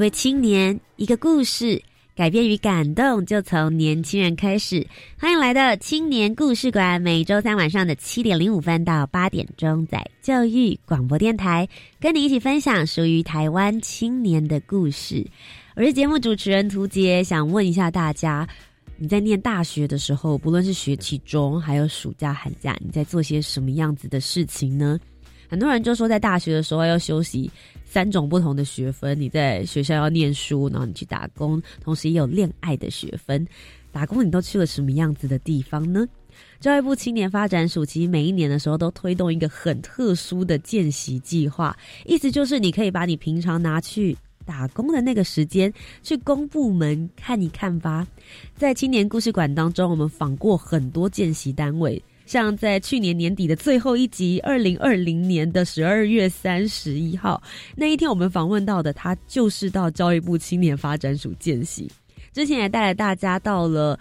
[0.00, 1.78] 一位青年，一个故事，
[2.16, 4.86] 改变与感动就从年轻人开始。
[5.18, 11.68] 欢迎来到青年故事馆，每周三晚上的七点零五分到八点钟，在教育广播电台，
[12.00, 15.22] 跟你一起分享属于台湾青年的故事。
[15.76, 18.48] 我是节目主持人涂杰，想问一下大家，
[18.96, 24.98] 你在念大学的时候，不论是学期中还有暑假寒假，你在做些什么样子的事情呢？
[25.50, 27.50] 很多人就说，在大学的时候要休息。
[27.84, 33.44] 三种不同的学分，你在学校要念书，然后你去打工，同时也有恋爱的学分。
[33.90, 36.06] 打工你都去了什么样子的地方呢？
[36.60, 48.06] 教育部青年发展署其实每一年的时候都推动一个很特殊的见习计划，意思就是你可以把你平常拿去打工的那个时间去公部门看一看吧。
[48.54, 52.00] 在青年故事馆当中，我们访过很多见习单位。
[52.30, 57.42] 像在去年年底的最后一集，二零二零年的十二月三十一号
[57.74, 61.90] 那一天，我们访问到的他就是到教育部青年发展署见习，
[62.32, 63.98] 之前也带了大家到了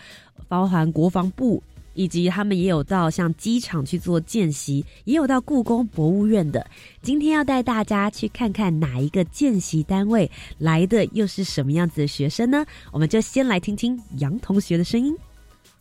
[0.47, 1.59] 包含国防部，
[1.95, 6.63] 以及他们也有到像机场去做见习，也有到故宫博物院的。
[7.01, 12.63] 今天要带大家去看看哪一个见习单位来的又是什么样子的学生呢？
[12.91, 15.15] 我们就先来听听杨同学的声音。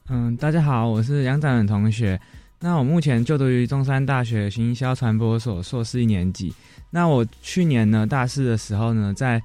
[0.09, 2.19] 嗯，大家好，我是杨展的同学。
[2.61, 6.53] 那我目前就读于中山大学行销传播所硕士一年级。
[6.91, 9.41] 那我去年呢大四的时候呢，在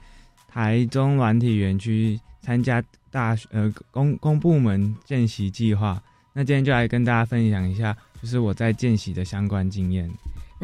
[0.47, 6.01] 台中软体园区参加大呃公公部门见习计划。
[6.33, 10.09] 那今天就来跟大家分享一下，就是我在见习的相关经验。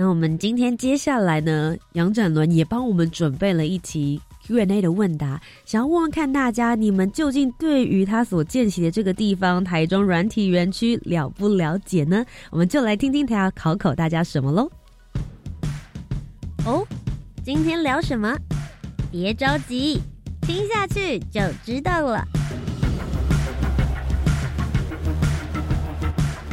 [0.02, 4.22] 那我们今天接下来呢，杨展伦也帮我们准备了一题。
[4.48, 12.26] Q&A 的问答，想要问问看大家，你们究竟对于他所建起的这个地方——台中软体园区了不了解呢？
[12.50, 14.72] 我们就来听听他要考考大家什么喽。
[16.66, 16.88] 哦，
[17.44, 18.34] 今天聊什么？
[19.12, 20.00] 别着急，
[20.44, 22.26] 听下去就知道了。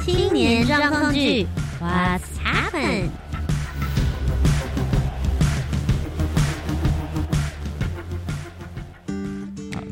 [0.05, 1.47] 青年状况剧
[1.81, 3.11] ，What's happened？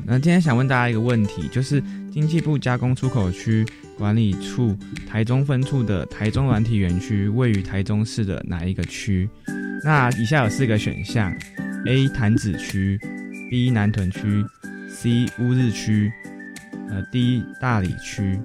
[0.06, 1.82] 那今天想问大家一个问题，就是
[2.12, 3.66] 经济部加工出口区
[3.96, 4.76] 管理处
[5.08, 9.28] 台中分处的台中软体园区位于台中市的哪一个区？
[9.82, 11.34] 那以下有四个选项
[11.86, 12.06] ：A.
[12.08, 12.98] 潭子区
[13.50, 13.70] ，B.
[13.70, 14.44] 南屯区
[14.88, 15.26] ，C.
[15.38, 16.12] 乌日区，
[16.90, 17.42] 呃，D.
[17.60, 18.38] 大理区。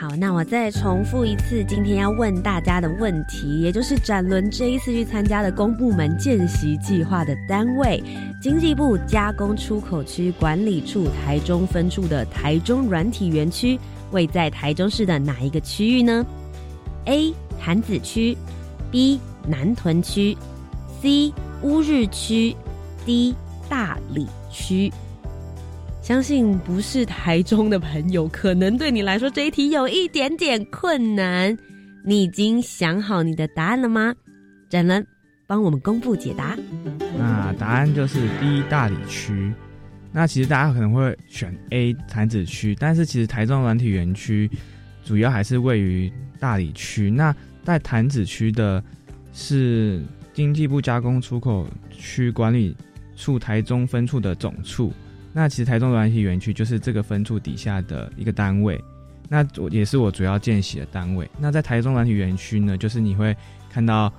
[0.00, 8.02] 好，那我再重复一次今天要问大家的问题，也就是展轮这一次去参加的公部门见习计划的单位，
[8.40, 13.78] 经济部加工出口区管理处台中分处的台中软体园区，
[14.10, 16.24] 位在台中市的哪一个区域呢
[17.04, 17.34] ？A.
[17.60, 18.34] 潭子区
[18.90, 19.20] ，B.
[19.46, 20.34] 南屯区
[21.02, 21.30] ，C.
[21.60, 22.56] 乌日区
[23.04, 23.34] ，D.
[23.68, 24.90] 大理区。
[26.10, 31.56] 相信不是台中的朋友，可能对你来说这一题有一点点困难。
[32.04, 34.12] 你已经想好你的答案了吗？
[34.68, 35.06] 展人，
[35.46, 36.58] 帮我们公布解答。
[37.16, 39.54] 那答案就是第一大理区。
[40.10, 44.50] 那其实大家可能会选 A 潭子区，但是其实台中软体园区
[45.04, 47.08] 主要还是位于大理区。
[47.08, 47.32] 那
[47.62, 48.82] 在潭子区的
[49.32, 50.02] 是
[50.34, 52.76] 经济部加工出口区管理
[53.14, 54.92] 处台中分处的总处。
[55.32, 58.82] 那其实台中软体园区就是这个分处底下的一个单位，
[59.28, 61.30] 那我也是我主要见习的单位。
[61.38, 63.36] 那在台中软体园区呢，就是你会
[63.72, 64.12] 看到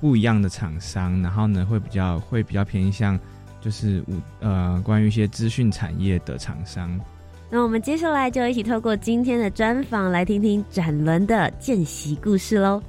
[0.00, 3.18] 不一样的厂商，然后呢会比较会比较偏向
[3.60, 7.00] 就是五呃关于一些资讯产业的厂商。
[7.48, 12.82] 那我们接下来就一起透过今天的专访来听听展轮的见习故事喽。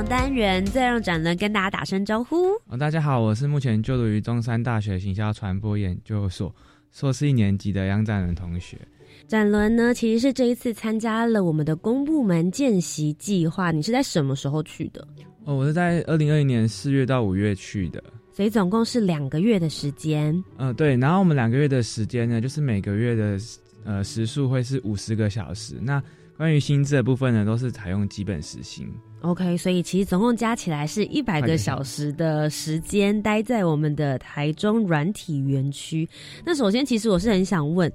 [0.00, 2.52] 单元，再让展伦跟大家打声招呼。
[2.68, 6.54] 哦，大家好，我是目前就读于中山大学行销传播研究所
[6.92, 8.78] 硕士一年级的杨展伦同学。
[9.26, 13.72] 展伦呢，其实是这一次参加了我们的公部门见习计划。
[13.72, 15.06] 你是在什么时候去的？
[15.44, 18.02] 哦，我是在二零二一年四月到五月去的，
[18.32, 20.32] 所以总共是两个月的时间。
[20.58, 20.96] 嗯，对。
[20.96, 23.38] 然后我们两个月的时间呢，就是每个月的
[23.84, 25.74] 呃时数会是五十个小时。
[25.82, 26.02] 那
[26.36, 28.88] 关于薪资的部分呢，都是采用基本时薪。
[29.22, 36.08] OK，所以其实总共加起来是一百个小时的时间，待在我们的台中软体园区。
[36.44, 37.90] 那首先，其实我是很想问，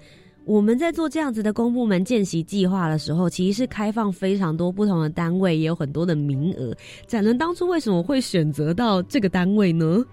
[0.45, 6.73] 我们在做这样子的公部门见习计划的时候，其实是开放非常多不同的单位，也有很多的名额。
[7.07, 10.05] 展伦当初为什么会选择到这个单位呢？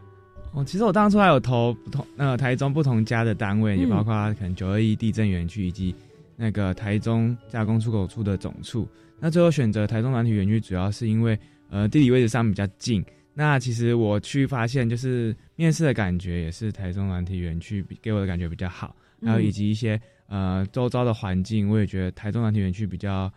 [0.53, 5.95] 哦，其实我当初还有投不同呃台中不同家的单位，也包括可能九二一地震园区以及。
[6.37, 8.89] 那个台中加工出口处的总处，
[9.21, 11.39] 那最后选择台中软体园区，主要是因为
[11.71, 13.05] 呃地理位置上比较近。
[13.33, 23.33] 那其实我去发现，就是面试的感觉也是台中软体园区给我的感觉比较好，还有以及一些呃周遭的环境，我也觉得台中软体园区比较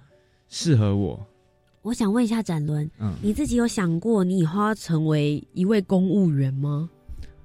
[0.50, 1.26] 适合我。
[1.82, 6.90] 我想问一下展伦，嗯，你自己有想过你以后要成为一位公务员吗？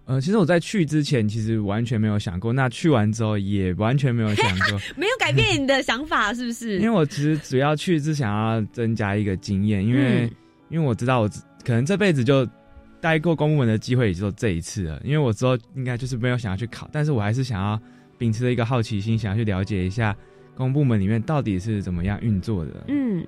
[0.04, 2.52] 呃，其实我在去之前，其实完全没有想过。
[2.52, 6.78] 那去完之后，也完全没有想过， 没有改变你的想法， 是不是？
[6.78, 10.28] 因为我其实主要去是想要增加一个经验，因为
[10.70, 11.28] 因为我知道我
[11.64, 12.46] 可能这辈子就
[13.00, 15.00] 待过公务员的机会也就这一次了。
[15.04, 17.81] 因为我之后应该就是没有想要去考，但是我还是想要
[18.19, 20.16] 秉持着一个好奇心，想要去了解一下
[20.56, 22.84] 公部门里面到底是怎么样运作的。
[22.88, 23.25] 嗯。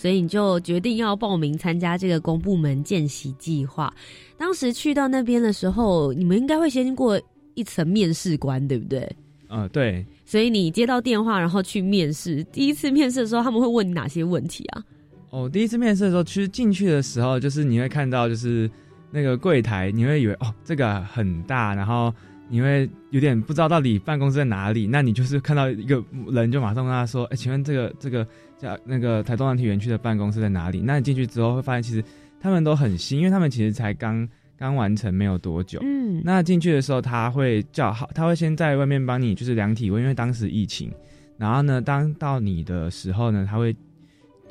[0.00, 3.92] 所以你就决定要报名参加这个公部门见习计划。
[4.38, 7.20] 当时去到那边的时候，你们应该会先过
[7.52, 9.06] 一层面试官，对不对？
[9.50, 10.02] 嗯，对。
[10.24, 12.42] 所以你接到电话，然后去面试。
[12.44, 14.82] 第一次面试的时候，他们会问你哪些问题啊？
[15.28, 18.70] 哦，第一次面试的时候，其实进去的时候，就是你会看到，就是
[19.10, 22.10] 那个柜台，你会以为哦，这个很大，然后
[22.48, 24.86] 你会有点不知道到底办公室在哪里。
[24.86, 28.26] 那你就是看到一个人，就马上跟他说：“哎，请问这个这个。”
[28.60, 30.82] 叫那个台东南体园区的办公室在哪里？
[30.82, 32.04] 那你进去之后会发现，其实
[32.38, 34.28] 他们都很新，因为他们其实才刚
[34.58, 35.80] 刚完成没有多久。
[35.82, 40.92] 嗯，那进去的时候他会叫好，他会先在外面帮你就是量体温，因为当时疫情。
[41.38, 43.74] 然后呢，当到你的时候呢，他会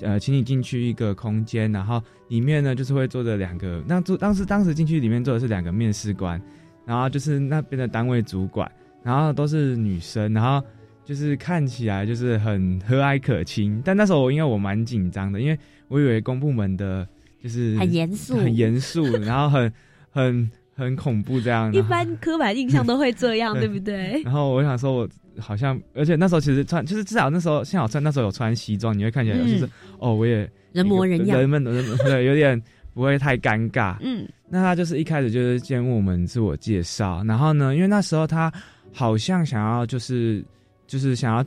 [0.01, 6.41] 呃请你进去一个空间，然后里面呢就是会坐着两个，那坐当时当时进去里面坐的是两个面试官，
[6.83, 8.71] 然后就是那边的单位主管，
[9.03, 10.65] 然后都是女生，然后。
[11.09, 15.57] 就是看起来就是很和蔼可亲，但那时候因为我蛮紧张的，因为
[15.87, 17.07] 我以为公部门的
[17.43, 19.73] 就是很严肃，很严肃，然后很
[20.11, 21.73] 很很恐怖这样。
[21.73, 24.21] 一般刻板印象都会这样， 对不对？
[24.23, 25.09] 然后我想说，我
[25.39, 29.67] 好像，而且那时候其实穿，就是至少那时候幸好穿那时候有穿西装，你会看起来就是
[29.97, 32.61] 哦，我也人模人样，人们人对，有点
[32.93, 33.97] 不会太尴尬。
[34.05, 38.53] 嗯，那他就是一开始就是先问我们自我介绍，然后呢，因为那时候他
[38.93, 40.45] 好像想要就是。
[40.89, 41.45] 就是想要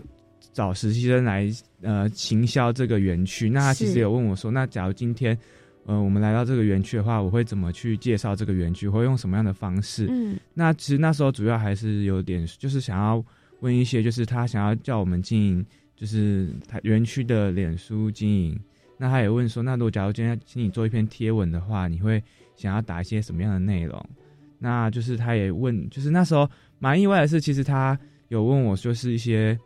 [0.53, 1.51] 找实习生来
[1.81, 5.37] 呃行销这个园区，那他其实有问我说，那假如今天
[5.85, 10.07] 呃我们来到这个园区的话，我会怎么去介绍这个园区，会用什么样的方式？
[10.09, 13.23] 嗯，那其实那时候主要还是有点就是想要
[13.59, 15.67] 问一些，就是他想要叫我们经营，
[15.97, 18.57] 就是他园区的脸书经营。
[18.97, 22.23] 那他也问说，那如果假如今天请你做一篇贴文的话，你会
[22.55, 24.01] 想要打一些什么样的内容？
[24.61, 27.99] 那就是他也问，就是那时候蛮意外的是，其实他。
[28.33, 29.59] 有问我就是一些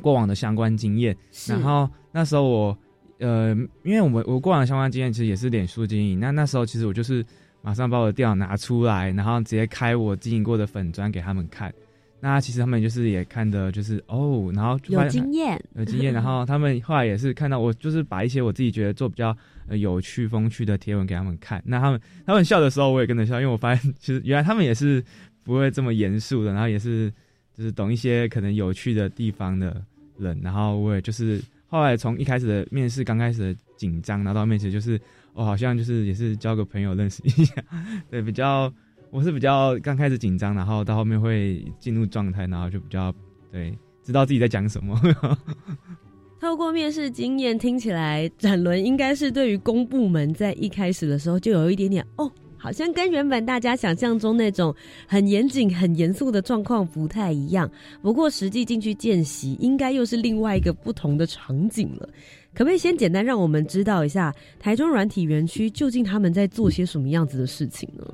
[0.00, 1.16] 过往的相关经验，
[1.48, 2.78] 然后那时候我
[3.18, 3.48] 呃，
[3.82, 7.26] 因为我们我过往的相关经验其实也是脸书经营，那那时候其实我就是
[7.62, 11.74] 马上把我的电脑拿出来，然后直接开我经营过的粉砖给他们看，
[12.20, 15.60] 那其实他们就是也看的就是哦，然后有经验。
[15.74, 19.36] 有经验，然后他们后来也是看到我就是把一些我自己觉得做比较
[19.70, 25.02] 有趣风趣的贴文给他们看，那他们他们笑的时候我也跟着笑，因为我发现其实原来他们也是
[25.42, 27.12] 不会这么严肃的，然后也是。
[27.56, 29.82] 就是懂一些可能有趣的地方的
[30.18, 35.00] 人，然后我也就是后来从一开始的面试刚开始的紧张，然后到面试就是
[35.34, 37.54] 我好像就是也是交个朋友认识一下，
[38.10, 38.72] 对，比较
[39.10, 43.12] 我是比较刚开始紧张，然后到后面会进入状态，然后就比较
[43.50, 45.00] 对知道自己在讲什么。
[46.40, 52.32] 透过面试经验听起来，展伦应该是对于公部门在一开始的时候就有一点点哦。
[52.60, 54.74] 好像跟原本大家想象中那种
[55.06, 57.68] 很严谨、很严肃的状况不太一样。
[58.02, 62.06] 不过实际进去见习，应该又是另外一个不同的场景了。
[62.52, 68.04] 可不可以先简单让我们知道一下台中软体园区究竟他们在做些什么样子的事情呢？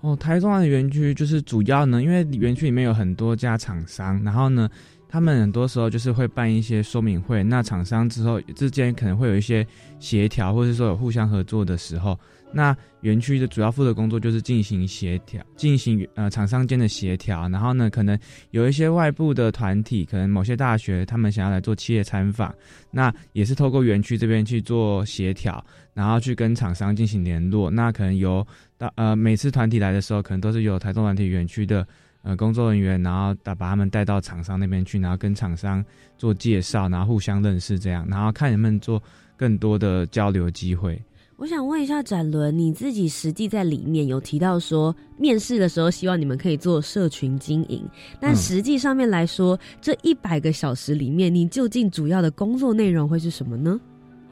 [0.00, 4.68] 哦，台中的园区就是主要呢，因为园区里面有很多家厂商，然后呢，
[5.08, 9.64] 他们很多时候就是会办一些说明会，那厂商之后之间可能会有一些
[10.00, 12.18] 协调，或者说有互相合作的时候。
[12.52, 18.18] 那园区的主要负责工作就是进行协调，进行呃厂商间的协调，然后呢，可能
[18.50, 22.52] 有一些外部的团体，可能某些大学他们想要来做企业参访，
[22.90, 25.64] 那也是透过园区这边去做协调，
[25.94, 27.70] 然后去跟厂商进行联络。
[27.70, 28.44] 那可能由
[28.76, 31.86] 到呃每次团体来的时候，可能都是由台中软体园区的
[32.22, 35.84] 呃工作人员，然后把把他们带到厂商那边去，然后跟厂商
[36.16, 39.00] 做介绍，然后互相认识这样，然后看能不能做
[39.36, 41.00] 更多的交流机会。
[41.38, 47.80] 我想问一下展伦，你自己实际在里面有提到说，面试的时候希望你们可以做社群经营，
[48.18, 53.78] 但实际上面来说，这一百个小时里面，你究竟主要的工作内容会是什么呢？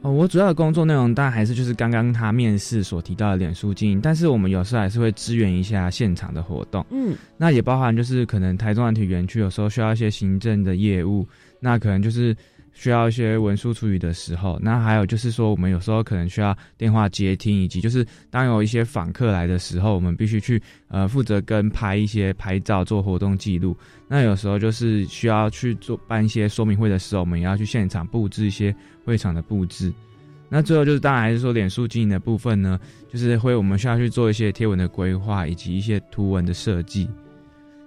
[0.01, 11.25] 哦，我主要的工作内容当然还是就是刚刚他面试所提到的脸书经营，但是我们有时候还是会支援一下现场的活动，嗯，那也包含就是可能台中安体园区有时候需要一些行政的业务，
[11.61, 12.35] 那可能就是。
[12.79, 23.75] 需要一些文书处理的时候，那还有就是说，我们有时候可能需要电话接听，以及就是当有一些访客来的时候，我们必须去呃负责跟拍一些拍照做活动记录。
[24.07, 29.91] 那有时候就是需要去做办一些说明会的时候，我们也要去现场布置一些会场的布置。
[30.47, 32.79] 那最后就是当然还是说脸书经营的部分呢，
[33.11, 37.09] 就是会我们需要去做一些贴文的规划以及一些图文的设计。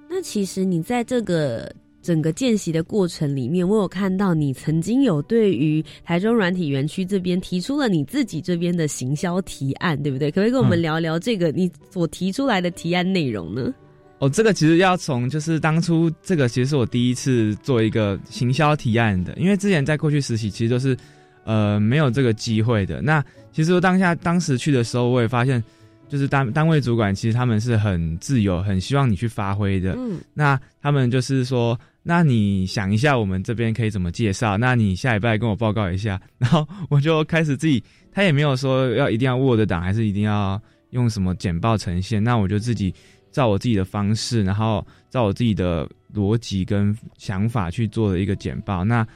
[0.08, 1.72] 那其实你在这个。
[2.02, 10.30] 整个见习的过程里面，我有看到你曾经有对于台中软体园区这边提出了你自己这边的行销提案，对不对？
[10.30, 13.72] 可不可以跟我们聊聊这个你所提出来的提案内容呢？
[14.18, 20.96] 哦，这个其实要从就是当初这个其实是我第一次做一个行销提案的，因为之前在过去实习其实都是
[21.44, 23.02] 呃没有这个机会的。
[23.02, 25.62] 那其实我当下当时去的时候，我也发现。
[26.10, 29.94] 就是单单位主管，其实他们是很自由，很希望你去发挥的。
[29.96, 34.58] 嗯，那他们就是说，那你想一下，我们这边可以怎么介绍？
[34.58, 36.20] 那你下礼拜跟我报告一下。
[36.36, 42.22] 然后我就开始自己，他也没有说要一定要 Word 档，还是一定要用什么简报呈现。
[42.22, 42.92] 那我就自己
[43.30, 48.84] 照我自己的方式，然后照我自己的逻辑跟想法去做了一个简报。
[48.84, 49.06] 那，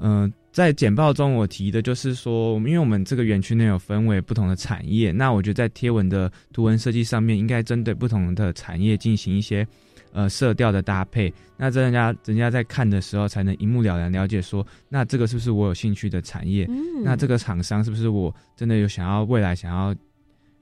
[0.00, 0.32] 嗯。
[0.52, 9.66] 在简报中，我提的就是说，因为我们这个园区内有分为不同的产业，那我觉得在贴文的图文设计上面，应该针对不同的产业进行一些
[10.12, 16.68] 呃色调的搭配，那这人家人家在看的时候才能一目了然了解说，那这个是不是我有兴趣的产业？
[17.04, 19.94] 那这个厂商是不是我真的有想要未来想要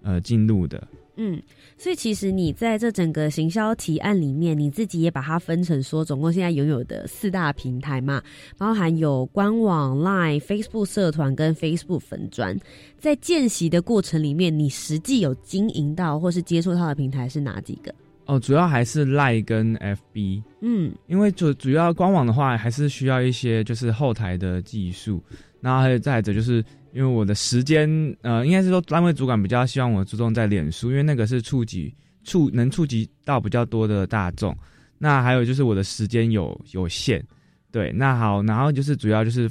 [0.02, 0.86] 呃进入的？
[1.20, 1.42] 嗯，
[1.76, 8.22] 所以其实你在这整个行销提案里面，你自己也把它分成说，总共现在拥有的四大平台嘛，
[8.56, 12.56] 包含有官网、Line、Facebook 社团跟 Facebook 粉专。
[13.00, 17.92] 在见习的过程里面，你实际有经营到或是接触到的平台是哪几个？
[18.26, 20.42] 哦，主要还是 Line 跟 FB。
[20.60, 25.20] 嗯，因为主主要官网的话，还是需要一些就是后台的技术，
[25.60, 26.64] 然后还有再者就是。
[26.94, 27.86] 因为我的时间，
[28.22, 34.56] 呃，应该是说单位主管比较希望我注重在脸书，因为那个是触及触能触及到比较多的大众。
[34.96, 37.22] 那还有就是我的时间有有限，
[37.70, 37.92] 对。
[37.92, 39.48] 那好，然后就是主要就是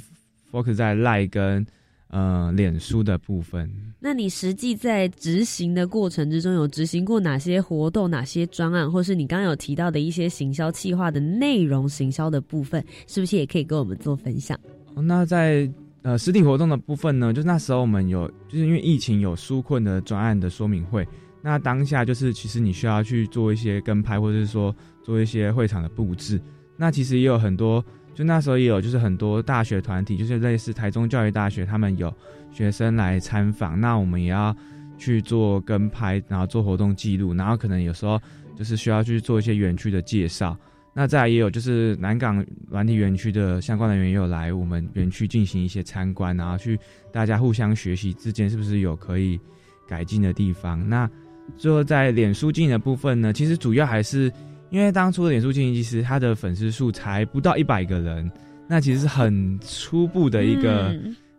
[0.50, 1.64] focus 在赖跟
[2.08, 3.70] 呃脸书的部分。
[4.00, 14.58] 那你实际在执行的过程之中，有执行过哪些活动、哪些专案，或是你刚刚有提到的一些行销计划的内容、行销的部分，是不是也可以跟我们做分享？
[14.96, 15.70] 那在。
[16.02, 21.06] 呃，实体活动的部分呢，就那时候我们有，就是因为疫情有纾困的专案的说明会。
[21.42, 26.40] 那当下就是其实你需要去做一些跟拍，或者是说做一些会场的布置。
[26.76, 32.12] 那其实也有很多，就那时候也有就是很多大学团体，就是类似台中教育大学，他们有
[32.52, 34.54] 学生来参访，那我们也要
[34.96, 38.20] 去做跟拍，然后做活动记录，然后可能有时候
[38.56, 40.56] 就是需要去做一些园区的介绍。
[40.98, 46.76] 那再来也有就是南港软体园区的相关人员也有来我们园区进行一些参观，然后去
[47.12, 49.38] 大家互相学习之间是不是有可以
[49.86, 50.88] 改进的地方？
[50.88, 51.08] 那
[51.56, 54.28] 最后在脸书经营的部分呢，其实主要还是
[54.70, 58.28] 因为当初的脸书经营其实它的粉丝数才不到一百个人，
[58.68, 60.92] 那其实是很初步的一个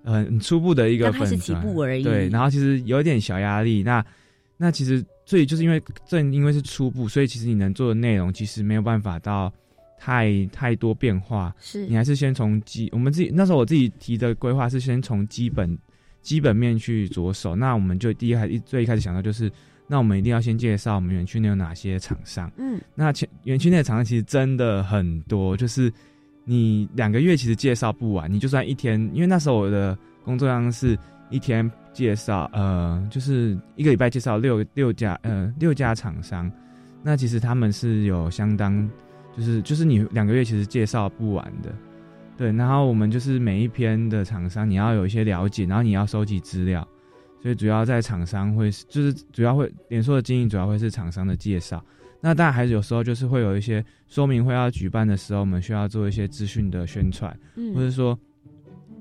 [0.06, 2.02] 很初步的一个粉起步而已。
[2.02, 3.84] 对，然后其实有点小压力。
[3.84, 4.02] 那
[4.60, 5.04] 那其实。
[5.26, 9.54] 所以就是因为正因为是初步，所以其实你能做的内容其实没有办法到
[9.96, 11.54] 太太多变化。
[11.60, 15.78] 是你还是先从基，我们自己那时候我自己提的规划是先从基本
[16.24, 17.56] 基本面去着手。
[17.56, 19.52] 那我们就第一开一最一开始想到就是，
[19.86, 22.52] 那我们一定要先介绍我们园区内有哪些厂商。
[22.58, 25.94] 嗯，那前园区内的厂商其实真的很多，就是
[26.44, 28.34] 你两个月其实介绍不完。
[28.34, 30.98] 你就算一天，因为那时候我的工作量是
[31.30, 31.72] 一天。
[31.94, 36.52] 介绍呃，就是一个礼拜介绍六六家呃六家厂商，
[37.04, 38.90] 那其实他们是有相当
[39.36, 41.74] 就是就是你两个月其实介绍不完的，
[42.38, 42.52] 对。
[42.52, 46.88] 然后我们就是每一篇的厂商你要有一些了解，然后你要收集资料，
[47.42, 51.84] 所以主要在厂商会就是主要会连锁的经营主要会是厂商的介绍。
[52.22, 57.34] 那当然还是有时候就是会有一些说明会要举办的时候，我们需要做一些资讯的宣传，
[57.74, 58.18] 或者说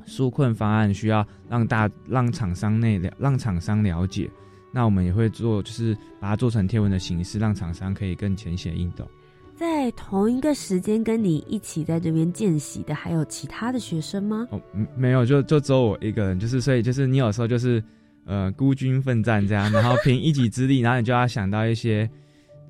[0.09, 4.29] 纾困方案需要让大让厂商内了让厂商了解，
[4.73, 9.07] 那我们也会做，就是把它做成贴文的形式，让厂商可以更浅显易懂。
[9.55, 14.49] 在同一个时间跟你一起在这边见习的还有其他的学生吗？
[14.51, 14.61] 哦，
[14.97, 17.83] 没有，就就只有我一个人，就是所以就是你有时候就是
[18.25, 22.09] 呃孤军奋战这样，然后凭一己之力，然后你就要想到一些。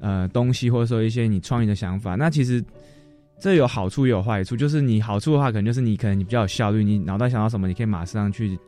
[0.01, 2.65] 呃，东西或者说一些你创意的想法，那其实
[3.39, 4.57] 这有好处也有坏处。
[4.57, 8.59] 就是你好处的话，可能就是你可能你比较有效率，你脑袋想到什么，你可以马上去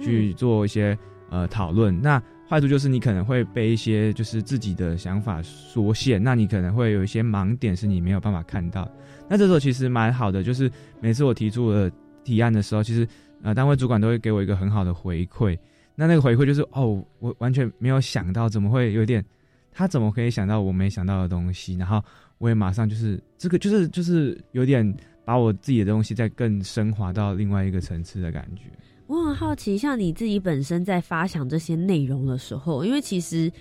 [0.00, 0.96] 去做一些
[1.30, 2.00] 呃讨论。
[2.00, 8.90] 那坏处就是你可能会被一些就是自己的想法缩限，那你可能会有一些盲点是你没有办法看到。
[9.28, 10.70] 那这时候其实蛮好的，就是
[11.00, 11.90] 每次我提出了
[12.24, 13.06] 提案的时候，其实
[13.42, 15.56] 呃单位主管都会给我一个很好的回馈。
[15.94, 19.24] 那那个回馈就是哦，我完全没有想到，怎么会有点。
[19.72, 21.76] 他怎么可以想到我没想到的东西？
[21.76, 22.02] 然后
[22.40, 28.62] 我也马上就是这个，就是就是有点把我自己的东西再更升华到另外一个层次的感觉。
[29.06, 33.52] 我很好奇，像你自己本身在发想这些内容的时候，因为其实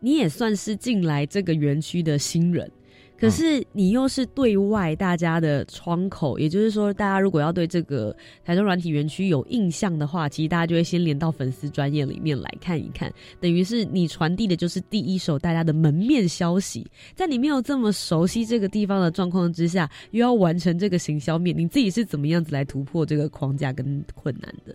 [0.00, 2.70] 你也算是进来这个园区的新人。
[3.18, 16.86] 可是你又是对外大家的窗口，也就是说，大家如果要对这个台中软体园区有印象的话，其实大家就会先连到粉丝专业里面来看一看，等于是你传递的就是第一手大家的门面消息。
[17.16, 24.74] 在你没有这么熟悉这个地方的状况之下，又要完成这个行销面，你自己是怎么样子来突破这个框架跟困难的？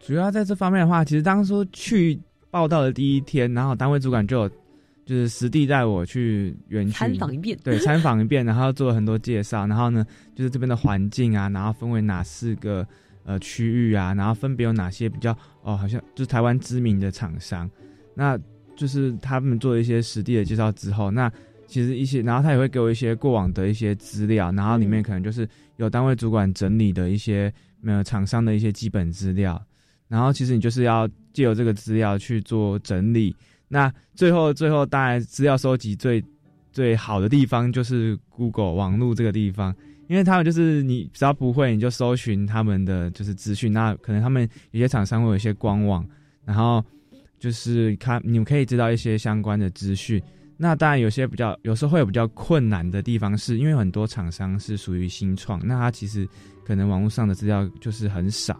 [0.00, 2.18] 主要在这方面的话，其实当初去
[2.50, 4.50] 报道的第一天，然后单位主管就。
[5.06, 6.92] 就是实地带我去园区。
[6.92, 12.84] 参访一遍，对，参访一遍，然后做了很多介绍，然后呢，就是这边的环境啊，然后分为哪四个
[13.24, 15.30] 呃区域啊，然后分别有哪些比较
[15.62, 17.70] 哦，好像就是台湾知名的厂商，
[18.14, 18.36] 那
[18.76, 21.32] 就是他们做一些实地的介绍之后，那
[21.68, 29.64] 其实一些，然后他也会给我一些过往的一些资料，然后里面可能就是有单位主管整理的一些没有厂商的一些基本资料，
[30.08, 33.32] 然后其实你就是要借由这个资料去做整理。
[33.68, 36.22] 那最后，最后当然资料收集最
[36.70, 39.74] 最好的地方就是 Google 网络这个地方，
[40.08, 43.72] 因为他们就是你只要不会，你就搜寻他们的就是资讯。
[43.72, 46.06] 那可能他们有些厂商会有一些官网，
[46.44, 46.84] 然后
[47.40, 50.22] 就是看你们可以知道一些相关的资讯。
[50.56, 56.28] 那当然有些比较有时候会有比较困难的地方，是因为很多厂商是属于新创，那他其实
[56.64, 58.56] 可能网络上的资料就是很少。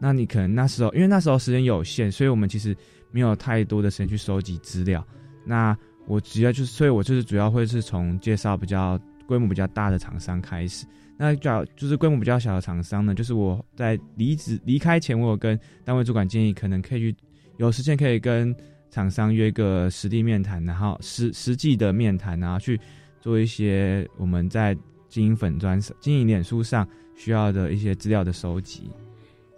[0.00, 2.76] 那你可能那时候因为那时候时间有限，所以我们其实。
[3.10, 5.06] 没有太多的时间去收集资料，
[5.44, 10.86] 那我主要就是，所以我就是主要会是从介绍比较规模比较大的厂商开始。
[11.16, 17.16] 那较就是规模比较小的厂商呢，就是我在离职离开前，我有跟单位主管建议，可能可以去
[17.58, 18.54] 有时间可以跟
[18.90, 22.80] 厂商约个实地面谈，然后实实际的面谈，然后去
[23.20, 24.76] 做一些我们在
[25.08, 28.90] 经营粉砖、经营脸书上需要的一些资料的收集。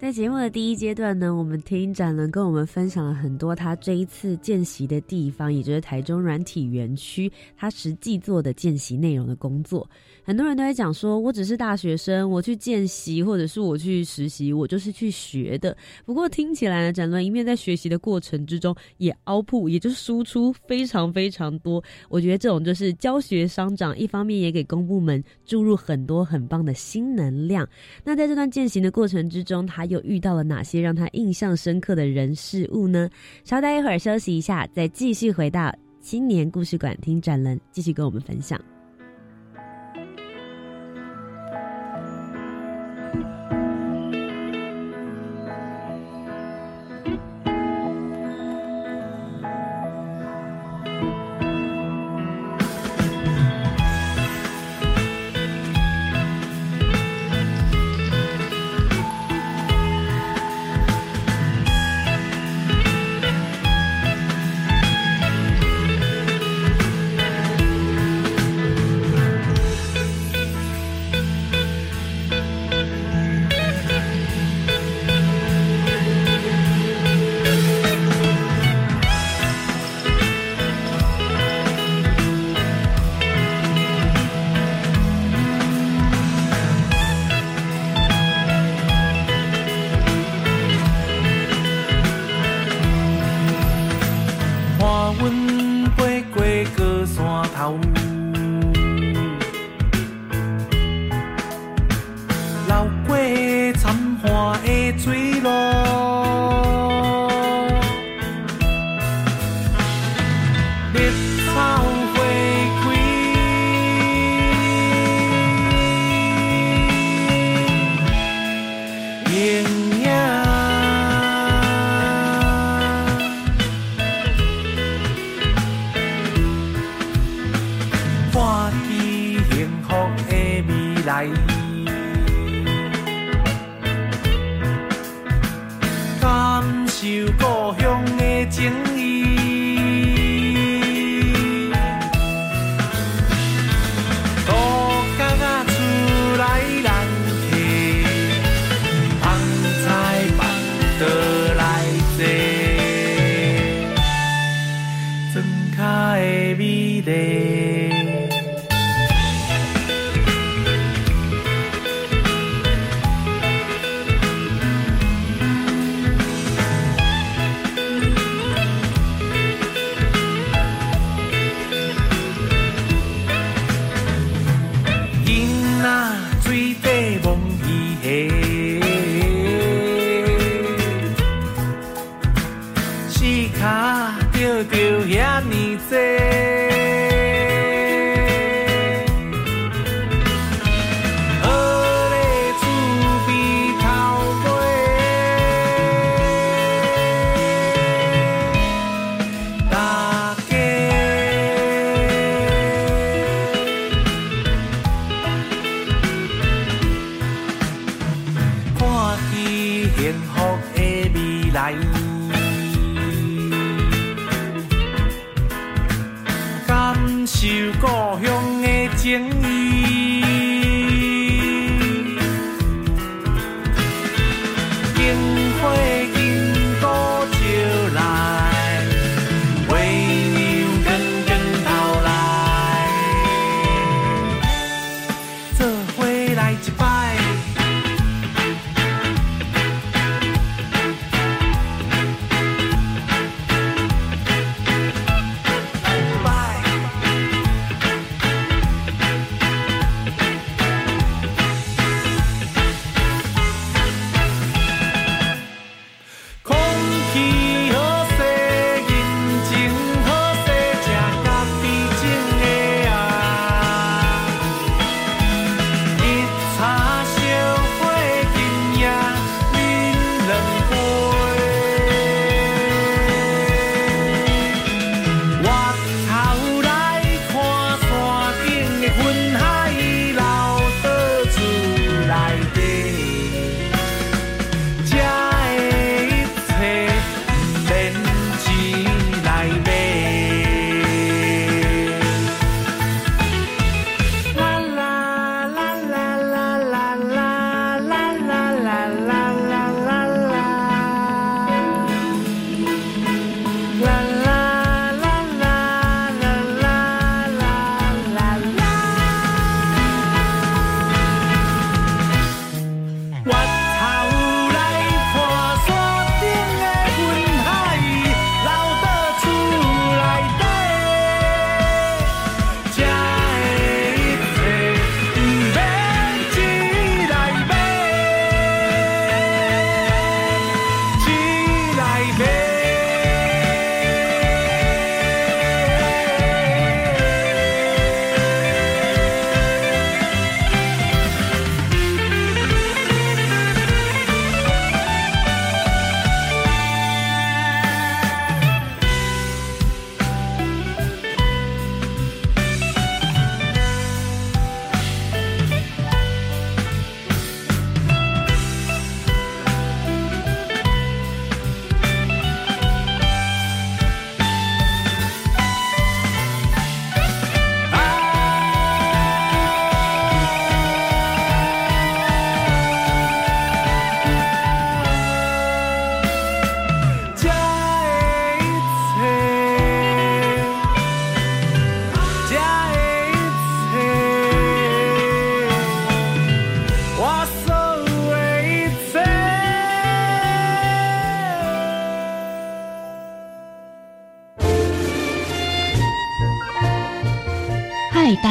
[0.03, 9.89] 在节目的第一阶段呢，我们听展能跟我们分享了很多他这一次见习的地方，也就是台中软体园区他实际做的见习内容的工作。
[10.25, 15.77] 很多人都在讲说，我只是大学生，我去见习或者是我去实习，我就是去学的。
[16.05, 21.81] 不过听起来呢，展伦一面在学习的过程之中也凹铺，也就是输出非常非常多。
[22.09, 27.65] 我觉得这种就是教学商长，一方面也给公部门注入很多很棒的新能量。
[28.03, 33.09] 那在这段践行的过程之中，他又遇到了哪些让他印象深刻的人事物呢？
[33.45, 38.59] 稍待一会儿休息一下，再继续回到青年故事馆听展人继续跟我们分享。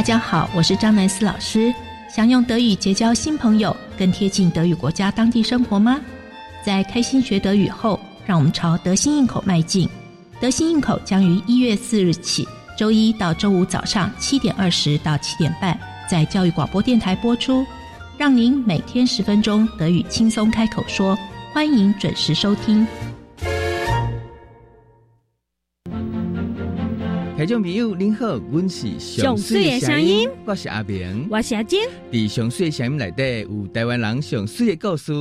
[0.01, 1.71] 大家好，我是张南思老师。
[2.09, 6.01] 想用德语结交新朋友，更贴近德语国家当地生活吗？
[6.65, 9.87] 在开心学德语后，让我们朝德心应口迈进。
[10.39, 17.63] 德心应口将于一月四日起，周一到周五早上七点二十到七点半，在教育广播电台播出，
[18.17, 21.15] 让您每天十分钟德语轻松开口说。
[21.53, 22.87] 欢迎准时收听。
[27.41, 31.81] 听众朋友您好，我是上水的声音，我是阿明，我是阿金。
[32.11, 35.11] 伫上水的声音内底有台湾人上水的故事，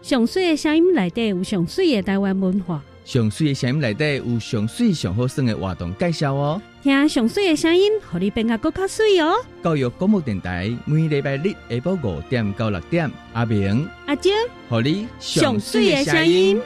[0.00, 6.62] 上水的声音内底有上水的台湾文化，上水的声音内底有上水上好耍的活动介绍哦。
[6.82, 9.34] 听上水的声音，互你变个更加水哦。
[9.62, 14.32] 教育广播电台每礼拜日下晡五点到六点，阿明、阿金，
[14.70, 16.58] 互你上水的声音。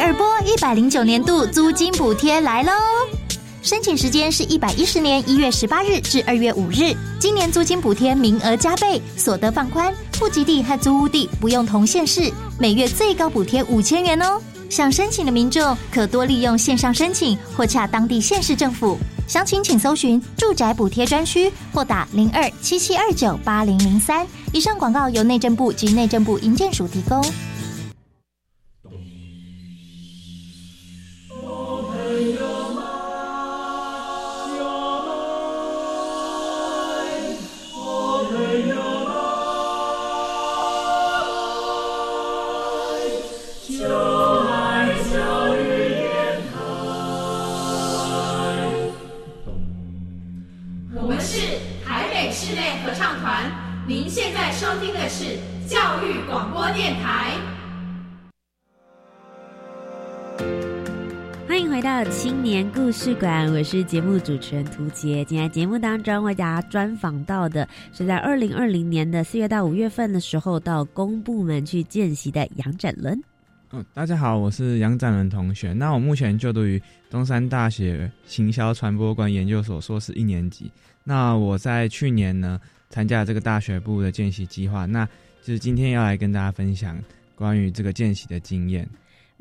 [0.00, 2.72] 第二波一百零九年度租金补贴来喽！
[3.60, 6.96] 申请时间是一百一十年一月十八日至二月五日。
[7.18, 14.40] 今年租金补贴名额加倍，所得放宽，户籍地和租屋地不用同县市，每月最高补贴五千元哦。
[14.70, 18.96] 想申请的民众可多利用线上申请或洽当地县市政府。
[19.26, 24.26] 详情请搜寻住宅补贴专区或打零二七七二九八零零三。
[24.54, 27.22] 以上广告由内政部及内政部营建署提供。
[62.06, 65.22] 青年故事馆，我是节目主持人涂杰。
[65.26, 73.20] 今天节目当中为大家专访到的是在二零二零年的四月到五月份的时候到公部门去见习的杨展伦。
[73.72, 75.72] 嗯，大家好，我是杨展伦同学。
[75.74, 80.70] 那我目前就读于中山大学行销传播馆研究所硕士一年级。
[81.04, 82.58] 那我在去年呢
[82.88, 85.04] 参加这个大学部的见习计划，那
[85.42, 86.98] 就是今天要来跟大家分享
[87.34, 88.88] 关于这个见习的经验。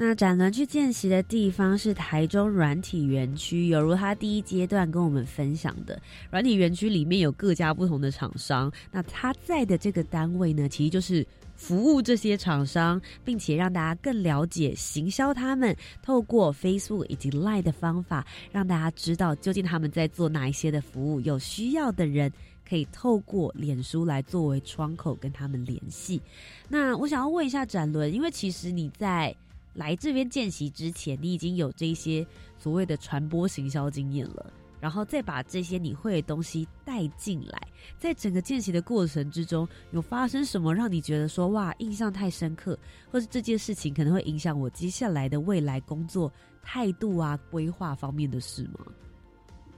[0.01, 8.71] 那展伦去见习的地方是台中软体园区，犹如他第一阶段跟我们分享的，软体园区里面有各家不同的厂商。
[8.93, 22.31] 那他在的这个单位呢，其实就是服务这些厂商，并且让大家更了解行销他们，透过 Facebook 以及 Line 的方法，让大家知道究竟他们在做哪一些的服务，有需要的人
[22.65, 26.21] 可以透过脸书来作为窗口跟他们联系。
[26.69, 29.35] 那我想要问一下展伦，因为其实你在
[29.73, 32.25] 来这边见习之前，你已经有这些
[32.57, 37.61] 所谓的传播行销经验了，然后再把这些你会的东西带进来，
[37.97, 42.77] 在整个见习的过程之中，有发生什么让你觉得说哇印象太深刻，
[43.11, 48.85] 或是这件事情可能会影响我接下来的未来工作态度啊、规划方面的事吗？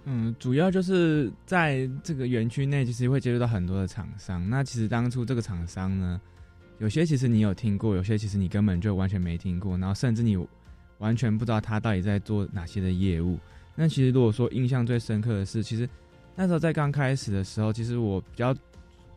[0.06, 4.50] 嗯，主要就是在这个园区内，其实会接触到很多的厂商。
[4.50, 6.20] 那其实当初这个厂商呢？
[6.82, 10.36] 有些其实你有听过，有些其实你根本就完全没听过，然后甚至你
[10.98, 13.38] 完全不知道他到底在做哪些的业务。
[13.76, 15.88] 那其实如果说印象最深刻的是，其实
[16.36, 18.52] 那时候在刚开始的时候，其实我比较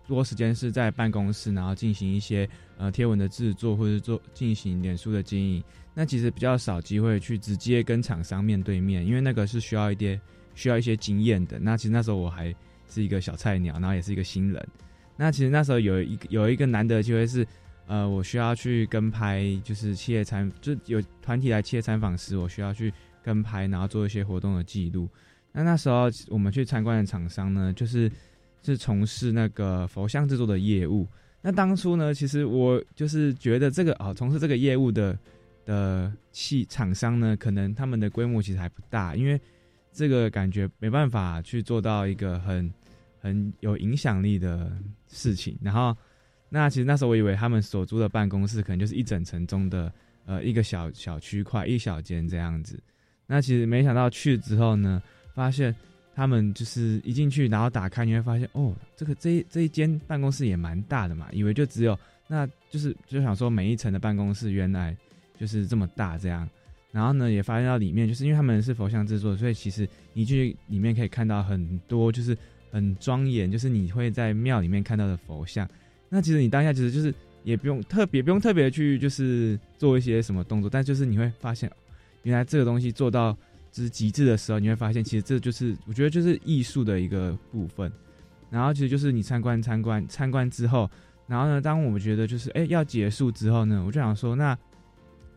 [0.07, 2.47] 多时间是在办公室，然后进行一些
[2.77, 5.65] 呃贴文的制作，或者做进行脸书的经营。
[5.95, 10.21] 那其实比较少机会去直接跟厂商面对面，因为那个是需要一点
[10.55, 11.59] 需要一些经验的。
[11.59, 12.55] 那其实那时候我还
[12.91, 14.69] 是一个小菜鸟，然后也是一个新人。
[15.17, 17.47] 那其实那时候有一有一个难得的机会是，
[17.87, 25.09] 呃，我需要去跟拍，就是企业参，就有团体来企业参访时，我需要去跟拍，然后做一些活动的记录。
[25.53, 28.11] 那那时候我们去参观的厂商呢，就是
[28.61, 31.07] 是从事那个佛像制作的业务。
[31.43, 35.17] 那当初呢，其实我就是觉得这个啊，从事这个业务的
[35.65, 39.41] 的企厂商呢，可能他们的规模其实还不大，因为
[39.93, 42.73] 这个感觉没办法去做到一个很。
[43.25, 44.71] 很有影响力的
[45.07, 45.97] 事情，然后，
[46.51, 49.91] 那其实那时候我以为他们所租的办公室可能就是一整层中的
[50.27, 52.79] 呃一个小小区块一小间这样子，
[53.27, 55.03] 那其实没想到去之后呢，
[55.35, 55.75] 发现
[56.15, 64.95] 他们就是一进去然后打开你会发现哦，这个这这一间办公室也蛮大的嘛，以为就只有那就是就想说每一层的办公室原来
[65.41, 66.47] 就是这么大这样，
[66.93, 72.37] 然后呢也发现到里面就是因为他们是佛像制作，所以其实你去里面可以看到很多就是。
[72.75, 75.69] 很庄严，就是你会在庙里面看到的佛像。
[76.09, 81.71] 那其实你当下其实就是也不用特别不用特别去就是做一些什么动作，但就是你会发现，
[82.25, 83.33] 原来这个东西做到
[83.71, 87.93] 就是极致的时候，你会发现其实这就是我觉得就是艺术的一个部分。
[88.51, 90.91] 然后其实就是你参观参观参观之后，
[91.29, 94.59] 然后呢，当我们觉得就是哎要结束之后呢，我就想说，那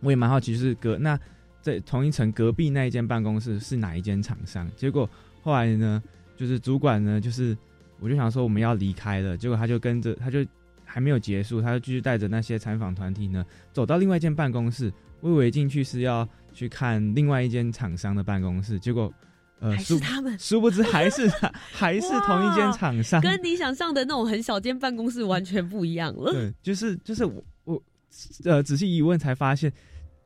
[0.02, 1.20] 我也蛮好奇，就是隔那
[1.62, 4.70] 在同一层隔壁那一间办公室是哪一间厂商？
[4.76, 5.10] 结果
[5.42, 6.02] 后来呢，
[6.38, 7.58] 就是主管呢，就是
[8.00, 10.46] 我就想说我们要离开了，结果他就跟着他就
[10.86, 14.94] 还没有结束，他就继续带着那些采访团体呢走到另外一间办公室。
[15.20, 19.12] 我以为进去是要去看另外一间厂商的办公室，结果。
[19.60, 26.32] 呃，还是他们，殊不知还是他， 还是同一间厂商，跟你想象的那种很小间办公室完全不一样了。
[26.32, 27.84] 对，就是就是我我
[28.44, 29.74] 呃仔细一问才发现，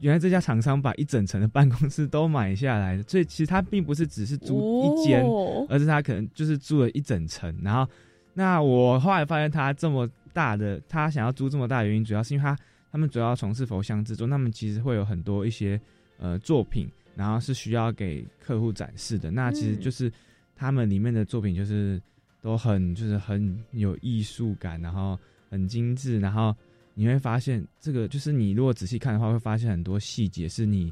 [0.02, 5.24] 原来这家厂商把一整层的办公室都买下来，所以其实他并不是只是租一间，
[5.70, 7.56] 而是他可能就是租了一整层。
[7.64, 7.90] 然后，
[8.34, 12.58] 那我后来发现他这么大的，他想要租这么大的原因，主要是因为他
[12.92, 15.80] 他们主要从事佛像制作，他们其实会有很多一些
[16.18, 16.90] 呃作品。
[17.14, 20.10] 然后是需要给客户展示的，那其实就是
[20.56, 22.02] 他们里面的作品就是
[22.42, 26.56] 都很就是很有艺术感，然后很精致，然后
[26.94, 30.92] 你会发现这个就是你如果仔细看的话，会发现很多细节是你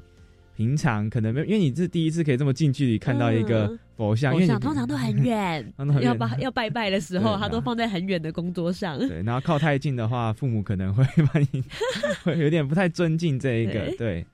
[0.56, 9.00] 平常可能没有，因为你是第一次可以这么近距离看到一个佛像，因为通常都很远， 要把要拜拜的时候，它都放在很远的工作上。
[9.00, 11.64] 对，然后靠太近的话，父母可能会把你
[12.24, 14.26] 会有点不太尊敬这一个，对。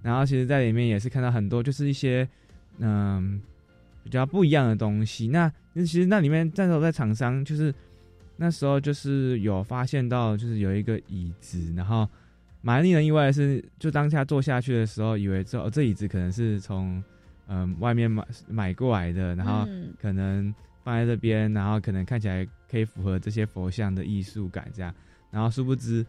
[0.00, 2.26] 然后，其实，在里面也是看到很多，就是一些
[2.78, 3.40] 嗯
[4.04, 5.26] 比较不一样的东西。
[5.26, 7.74] 那其实那里面那时候在厂商，就是
[8.38, 12.08] 那时候就是有发现到，就是有一个椅子，然后
[12.62, 17.02] 蛮令人意外的是，就当下坐下去的时候，以为这这椅子可能是从
[17.48, 19.68] 嗯外面买买过来的，然后
[20.00, 24.94] 可能放在这边，然后可能看起来可以符合这些佛像的艺术感这样，
[25.30, 26.06] 然后殊不知。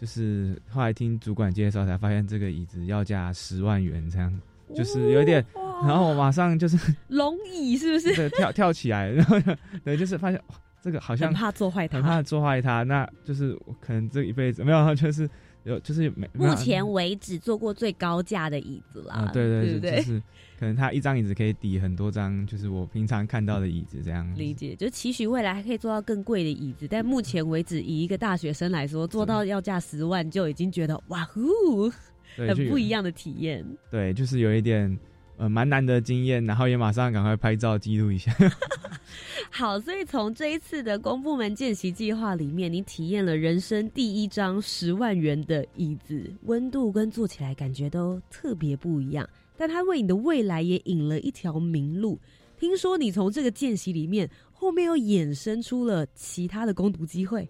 [0.00, 4.32] 就是后来听主管介绍才发现，这个椅子要价十万元，这样
[4.72, 5.44] 就是有点，
[5.84, 8.14] 然后我马上就是龙椅是不是？
[8.14, 9.36] 对，跳跳起来，然后
[9.82, 10.40] 对，就是发现
[10.82, 15.28] 这个好像很怕做坏他，很怕做坏他，那就是可能这一辈子没 有，就是
[15.64, 20.22] 有就是没目前为止做过最高价的椅子啦，对对对，就是。
[20.58, 24.28] 可能他一张椅子可以抵很多张，就是我平常看到的椅子这样。
[24.36, 31.88] 理解，就期许未来还可以做到更贵的椅子，但目前为止，以一个大学生来说，做到要价十万就已经觉得哇呼，
[32.34, 33.64] 很不一样的体验。
[33.88, 34.98] 对，就是有一点
[35.38, 38.30] 呃蛮难的经验，然后也马上赶快拍照记录一下。
[39.50, 49.26] 好，所以从这一次的公部门见习计划里面，你体验了人生第一张十万元的椅子，温度跟坐起来感觉都特别不一样。
[49.56, 52.20] 但他为你的未来也引了一条明路。
[52.58, 57.48] 听说你从这个见习里面，后面又衍生出了其他的攻读机会。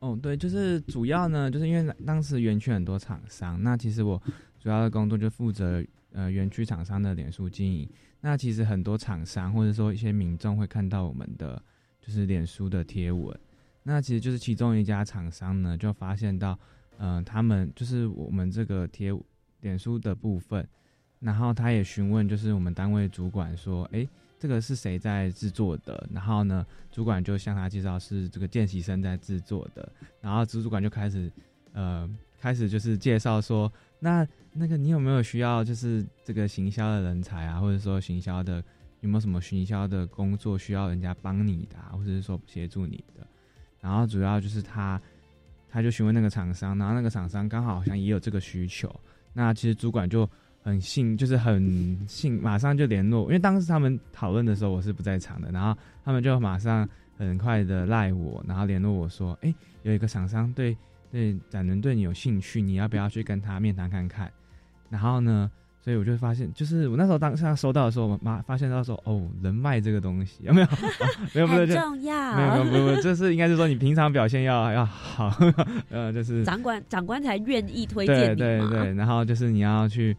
[0.00, 4.20] 哦，对，就是主要呢，就是因为当时园区很多厂商，那其实我
[4.60, 5.82] 主要的工作就负责
[6.16, 7.88] 呃园区厂商的脸书经营。
[8.20, 11.62] 那其实很多厂商或者说一些民众会看到我们的
[12.00, 13.38] 就是脸书的贴文，
[13.84, 16.58] 那其实就是其中一家厂商呢就发现到，
[16.98, 19.12] 嗯，他们就是我们这个贴
[19.60, 20.66] 脸书的部分。
[21.18, 24.06] 然后他也询问，就是我们单位主管说：“哎，
[24.38, 29.90] 这个是谁在制作的？”然后呢，主管就向他介绍是这个见习生在制作的。
[30.20, 31.32] 然后主主管就开始，
[31.72, 37.60] 呃，开始就是介绍说：“那那个你有没有需要就是这个行销的人才啊？
[37.60, 38.62] 或者说行销的
[39.00, 43.26] 有没有什么行销的工作需要人家帮你的，或者是说协助你的？”
[43.80, 45.00] 然后主要就是他，
[45.68, 48.94] 他就询问那个厂商，然后那个厂商刚好好像也有这个需求。
[49.32, 50.28] 那其实主管就。
[50.62, 53.22] 很信，就是很信，马上就联络。
[53.26, 60.76] 因为当时他们讨论的时候，我是不在场的，然后他们就马上很快的赖我，然后联络我说：“哎，有一个厂商对
[61.12, 64.28] 对展能对你有兴趣，你要不要去跟他面谈看看？”
[64.90, 70.66] 然后呢，所以我就发现，就是我那时候当下收到的时候，我妈发现到说：“哦，人脉这个东西有没有？
[71.34, 72.36] 没有，没有，重要。
[72.36, 75.36] 没有，没有，没有，这是应该是说你平常表现要要好，
[75.90, 80.16] 呃，就是长官长官才愿意推荐你对对对，然后就是你要去。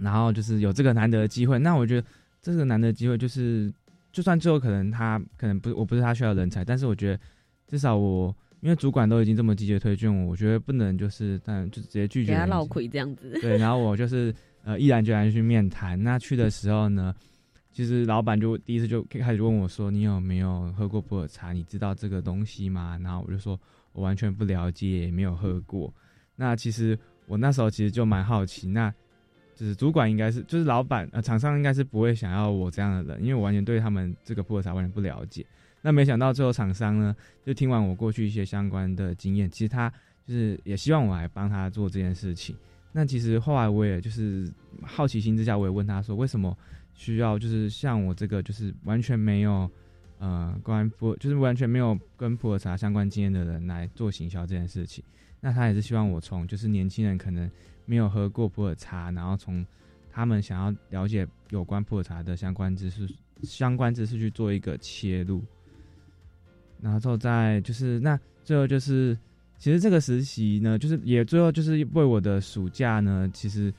[0.00, 2.06] 然后就是有这个难得的机会，那我觉得
[2.40, 3.68] 这个难得机会就是，
[4.12, 7.18] 就算最后可能他可能不我不是他需要人才，但是我觉得
[7.66, 13.38] 至少我因为主管都已经这么积极推荐我，我觉得不能就是但就直接拒绝，给他闹亏这样子。
[13.40, 14.34] 对，然后我就是
[14.64, 16.02] 呃毅然决然去面谈。
[16.02, 17.14] 那去的时候呢，
[17.72, 21.52] 其实老板就第一次就开始问我说：“你有没有喝过普洱茶？
[21.52, 23.58] 你知道这个东西吗？”然后我就说
[23.92, 25.92] 我完全不了解，没有喝过。
[26.36, 28.92] 那其实我那时候其实就蛮好奇那。
[29.54, 35.44] 就是主管应该是，就是老板呃，厂商应该是不会想要我这样的人，因为我完全对他们这个普洱茶完全不了解。
[35.80, 37.14] 那没想到最后厂商呢，
[37.44, 39.88] 就听完我过去一些相关的经验，其实他
[40.26, 42.56] 就是也希望我来帮他做这件事情。
[42.92, 44.52] 那其实后来我也就是
[44.82, 46.56] 好奇心之下，我也问他说，为什么
[46.94, 49.70] 需要就是像我这个就是完全没有
[50.18, 55.04] 呃关普就是完全没有跟普洱茶相关经验的人来做行销这件事情。
[55.40, 57.48] 那他也是希望我从就是年轻人可能
[57.84, 59.64] 没有喝过普洱茶，然后从
[60.10, 63.08] 他们想要了解有关普洱茶的相关知识、
[63.42, 65.44] 相关知识去做一个切入，
[66.80, 69.16] 然后之后再就是那最后就是
[69.58, 73.72] 其实这个实习呢，就是也最后就是为我的暑假呢，其实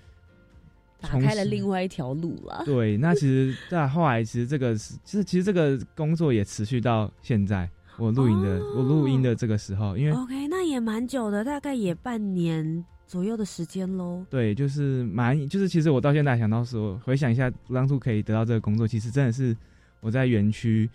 [0.99, 2.63] 打开了另外一条路了。
[2.65, 7.69] 对，那其实在后来其实这个是其实其实这个工作也持续到现在。
[7.97, 14.25] 我录音的，哦我录音的这个时候，因为 OK，那也蛮久的，大概也半年左右的时间喽。
[14.29, 19.53] 对，就是蛮，就是其实我到现在想到说，回想一下当初可以得到这个工作，其实真的是
[19.99, 20.89] 我在园区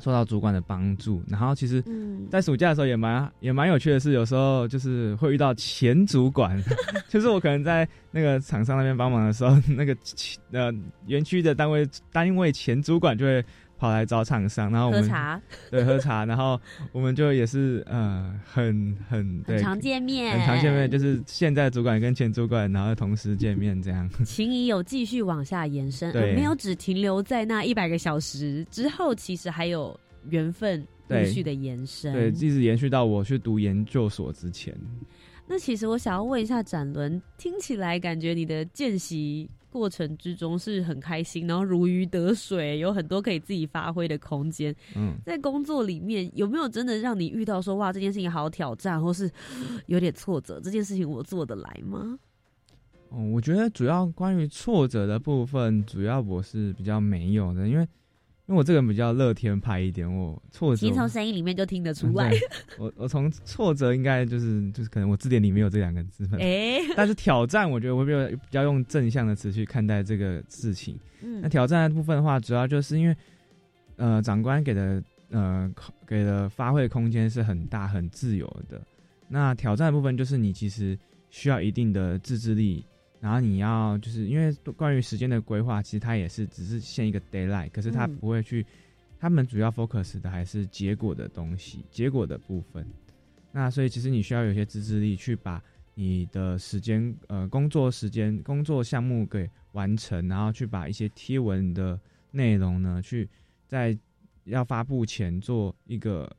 [0.00, 1.22] 受到主管的帮助。
[1.28, 6.62] 然后其实，嗯，在暑假的时候也蛮也蛮有趣的是，有时候就是会遇到前主管，
[7.08, 10.72] 就是我可能在那个厂商那边帮忙的时候，那个前呃
[11.06, 13.44] 园区的单位单位前主管就会。
[13.78, 16.60] 跑来找厂商，然后我们喝茶， 对喝茶，然后
[16.90, 24.10] 我们就也是呃很很很常见面，很常见面，就是现在主管跟前主管，然后同时见面这样。
[24.26, 29.98] 情谊有继续往下延伸，对而没有只停留在那一百个小时之后，其实还有
[30.28, 32.12] 缘分陆对续的延伸。
[32.12, 34.74] 对，一直延续到我去读研究所之前。
[35.46, 44.74] 那其实我想要问一下展伦，听起来感觉你的见习过程之中是很开心，然后如鱼得水，有很多可以自己发挥的空间。
[44.96, 49.30] 嗯，在工作里面有没有真的让你遇到说哇这件事情好挑战，或是
[49.86, 50.60] 有点挫折？
[50.60, 52.18] 这件事情我做得来吗？
[53.10, 57.88] 哦，我觉得主要关于挫折的部分，主要我是比较没有的，因为
[58.48, 62.30] 因为我这个人比较乐天派一点，我挫折其实从声音里面就听得出来。
[62.30, 62.38] 嗯
[62.78, 70.98] 我我从挫折应该就是就是可能我字典里没有这两个字，哎、但是挑战我觉得我比较比较用正向的词去看待这个事情。
[71.20, 73.16] 嗯那挑战的部分的话，主要就是因为，
[73.96, 75.70] 呃，长官给的呃
[76.06, 78.80] 给的发挥空间是很大、很自由的。
[79.28, 82.82] 那挑战的部分就是你其实需要一定的自制力，
[83.20, 88.64] 然后你要就是因为关于时间的规划，其实它也是只是限一个 d a y l i g h t 可是它嗯不会去，
[89.18, 92.86] 他们主要 focus 的还是结果的东西，结果的部分。
[93.50, 95.62] 那所以其实你需要有些自制力去把
[95.94, 101.98] 你的时间呃工作时间工作项目给完成，然后去把一些贴文的
[102.30, 103.28] 内容呢，去
[103.66, 103.98] 在
[104.44, 106.30] 要发布前做一个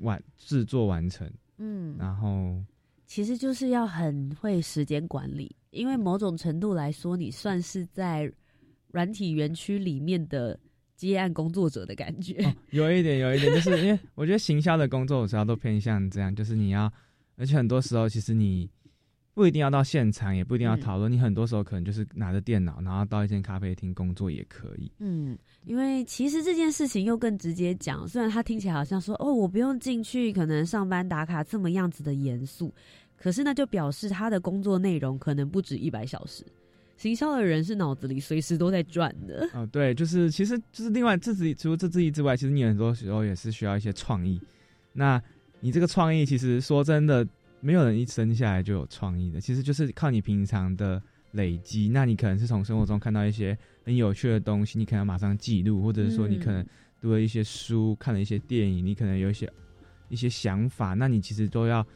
[0.00, 2.62] 完制作完成，嗯，然后
[3.06, 8.30] 其实就是要很会时间管理，因为某种程度来说，你算是在
[8.92, 10.58] 软体园区里面的
[10.96, 12.34] 接案工作者的感觉。
[12.44, 16.92] 哦， 有一点有一点，就是因为我觉得行销的工作，我主要都偏向这样，就是你要，
[17.36, 18.68] 而且很多时候其实你
[19.34, 24.90] 不一定要到现场，也不一定要嗯讨论，你很多时候可能就是拿着电脑，然后到一间咖啡厅工作也可以。
[24.98, 32.74] 嗯，因为其实这件事情又更直接讲，虽然它听起来好像说哦，我不用进去，可能上班打卡这么样子的严肃，
[33.18, 36.44] 可是那就表示他的工作内容可能不止一百小时。
[36.96, 44.40] 行销的人是脑子里随时都在转的，哦，对，就是其实就是另外自己除了这自己之外，其实你很多时候也是需要一些创意。
[44.92, 45.22] 那
[45.60, 47.24] 你这个创意，其实说真的，
[47.60, 51.00] 没有人一生下来就有创意的，其实就是靠你平常的
[51.32, 51.88] 累积。
[51.88, 56.66] 那你可能是从生活中看到一些很有趣的东西，你可能马上记录，或者是说你可能
[57.00, 59.48] 读了一些书，看了一些电影，你可能有一些
[60.08, 61.86] 一些想法，那你其实都要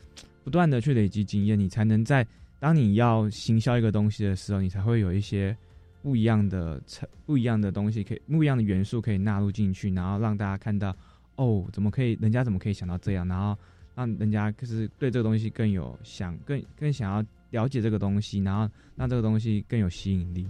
[0.44, 2.26] 不断的去累积经验，你才能在
[2.58, 5.56] 当你要行销一个东西的时候，你才会有一些
[6.02, 10.94] 不一样的成不一样的东西，可以不一样的元素可以纳入进去，然后让大家看到
[11.36, 13.56] 哦，怎么可以，人家怎么可以想到这样，然后
[13.94, 20.46] 让人家就是对这个东西更有想更更想要了解这个东西，然后让这个东西更有吸引力。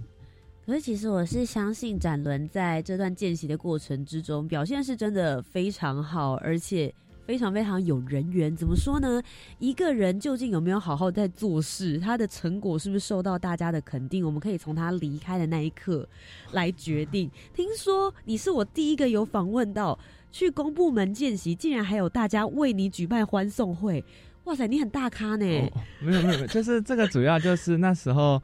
[0.64, 6.94] 可是其实我是相信展伦在这段见习的过程之中表现是真的非常好，而且
[7.26, 8.54] 非常非常有人缘。
[8.54, 9.22] 怎么说呢？
[9.58, 16.08] 一个人究竟有没有好好在做事，他的成果是不是受到大家的肯定，我们可以从他离开的那一刻
[16.52, 17.30] 来决定。
[17.54, 19.98] 听说你是我第一个有访问到
[20.30, 24.04] 去公部门见习，竟然还有大家为你举办欢送会。
[24.44, 25.46] 哇塞，你很大咖呢！
[25.46, 28.42] 哦，没有没有，没有就是这个主要就是那时候，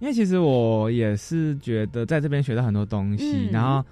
[0.00, 3.84] 因为其实我也是觉得在这边学到很多东西，嗯然后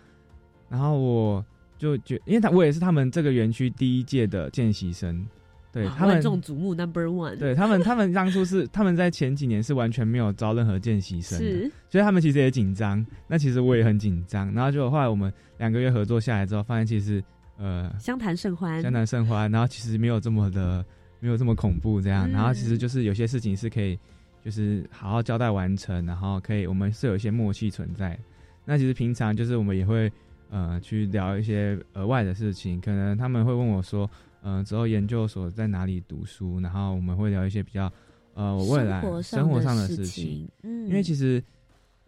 [0.69, 1.45] 然后我
[1.79, 5.27] 就觉，因为他我也是他们这个园区第一届的见习生，
[5.73, 11.73] 对他们万众瞩目 Number One，对他们他们当初是 他们在前几年是完全没有招任何见习生的，是。
[11.89, 17.23] 所以他们其实也紧张，那其实我也很紧张，然后就后来我们两个月合作下来之后，发现其实
[17.59, 20.85] 呃相谈甚欢，相谈甚欢，然后其实没有这么的
[21.21, 22.33] 没有这么恐怖这样，嗯。
[22.33, 23.99] 然后其实就是有些事情是可以
[24.43, 28.19] 就是好好交代完成，然后可以我们是有一些默契存在。
[28.65, 30.11] 那其实平常就是我们也会
[30.51, 34.09] 呃去聊一些额外的事情，可能他们会问我说，
[34.43, 37.93] 嗯，之后研究所在哪里读书，然后我们会聊一些比较
[38.35, 41.43] 呃我未来生活上的事情，嗯，因为其实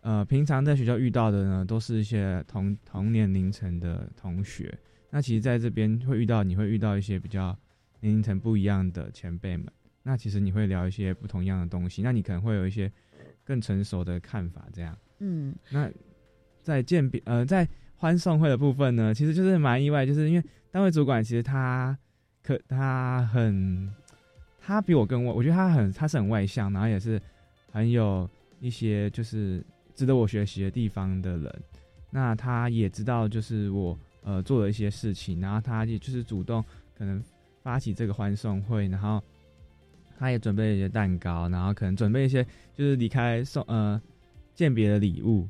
[0.02, 4.72] 呃平常在学校遇到的呢，都是一些同同年龄层的同学，
[5.10, 7.56] 那其实在这边会遇到，你会遇到一些比较
[8.00, 9.66] 年龄层不一样的前辈们。
[10.04, 12.90] 那其实你会聊一些不同样的东西，那你可能会有一些
[13.44, 14.96] 更成熟的看法，这样。
[15.18, 15.90] 嗯，那
[16.62, 17.68] 在鉴别呃在
[17.98, 21.96] 欢送会的部分呢，其实就是蛮意外，就是因为单位主管其实他
[22.42, 23.92] 可他很
[24.58, 27.20] 他比我更外，我觉得他很他是很外向，然后也是
[27.70, 28.26] 很有
[28.60, 29.62] 一些就是
[29.94, 31.62] 值得我学习的地方的人。
[32.10, 36.64] 那他也知道就是我呃做了一些事情，然后他也就是主动
[36.96, 37.22] 可能
[37.62, 39.22] 发起这个欢送会，然后。
[40.20, 42.44] 他也准备了一些蛋糕，然后可能准备一些
[42.74, 44.02] 就是离开送呃
[44.52, 45.46] 鉴别的礼物，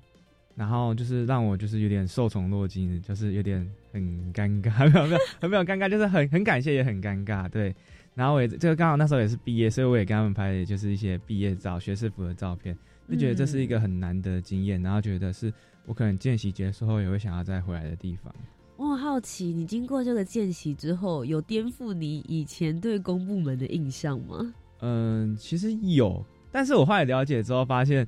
[0.59, 4.03] 然后就是让我就是有点受宠若惊，就是有点很
[4.35, 7.73] 尴尬，没有没有很没有尴尬，就是很很感谢也很尴尬，对。
[8.17, 12.77] 然后我也这个刚好那时候也是毕业，所以我也跟他们拍就是一些毕业照、学士服的照片，
[13.09, 15.53] 就觉得这是一个很难得的经验，然后觉得是
[15.87, 18.35] 我可能见习结束后也会想要再回来的地方。
[18.77, 24.53] 我很好奇，你经过这个见习之后，有颠覆你以前对公部门的印象吗？
[24.81, 28.05] 嗯，其实有，但是我后来了解之后发现，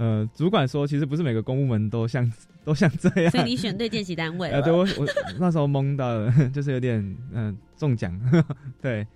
[0.00, 2.32] 呃，主管说其实不是每个公务门都像
[2.64, 4.62] 都像这样，所以你选对见习单位了。
[4.62, 5.06] 对我我
[5.38, 8.18] 那时候懵到了， 就是有点嗯中奖，
[8.80, 9.06] 对，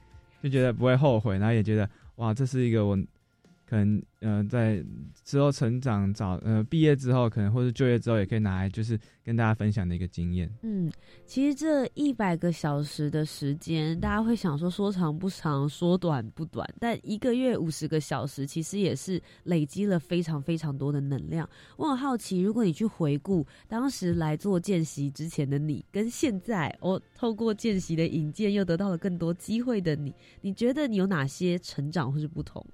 [0.43, 2.99] 就觉得不会后悔，然后也觉得哇，这是一个我。
[3.75, 4.81] 可能呃，在
[5.25, 10.49] 之后成长早呃毕业之后，可能或者就业之后，也可以拿来就是跟大家分享的一个经验。
[10.62, 10.89] 嗯，
[11.27, 21.49] 其实这一百个小时的时间，大家会想说说长不长，说短不短，但一个月五十个小时，其实也是累积了非常非常多的能量。
[21.77, 32.64] 我很好奇，如果你去回顾当时来做见习之前的你，跟现在我透过见习的引荐又得到了更多机会的你，你觉得你有哪些成长或是不同？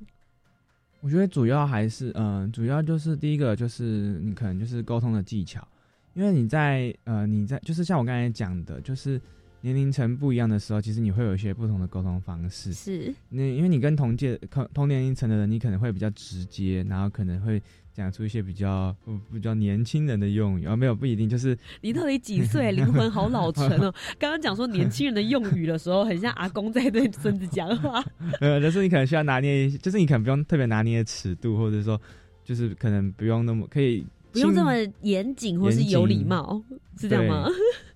[1.00, 5.66] 我觉得主要还是，嗯，主要就是第一个就是你可能就是沟通的技巧，
[6.14, 9.20] 因为你在呃你在就是像我刚才讲的，就是
[9.62, 12.72] 年龄层不一样的时候，其实你会有一些不同的沟通方式。
[12.72, 17.62] 是，那因为你跟同届同同年龄层的人，你可能会比较直接，然后可能会。
[17.92, 18.96] 讲出一些比较
[19.32, 22.70] 比较年轻人的用语啊，没有不一定，就是你到底几岁？
[22.70, 23.92] 灵魂好老成哦！
[24.16, 28.02] 刚刚讲说年轻人的用语的时候，很像阿公在对孙子讲话。
[28.40, 32.00] 呃，就是你可能需要拿捏，就是你可能不用特别拿捏尺度，或者说
[32.44, 36.62] 就是可能不用那么可以不用这么严谨，或是有礼貌，
[36.96, 37.48] 是这样吗？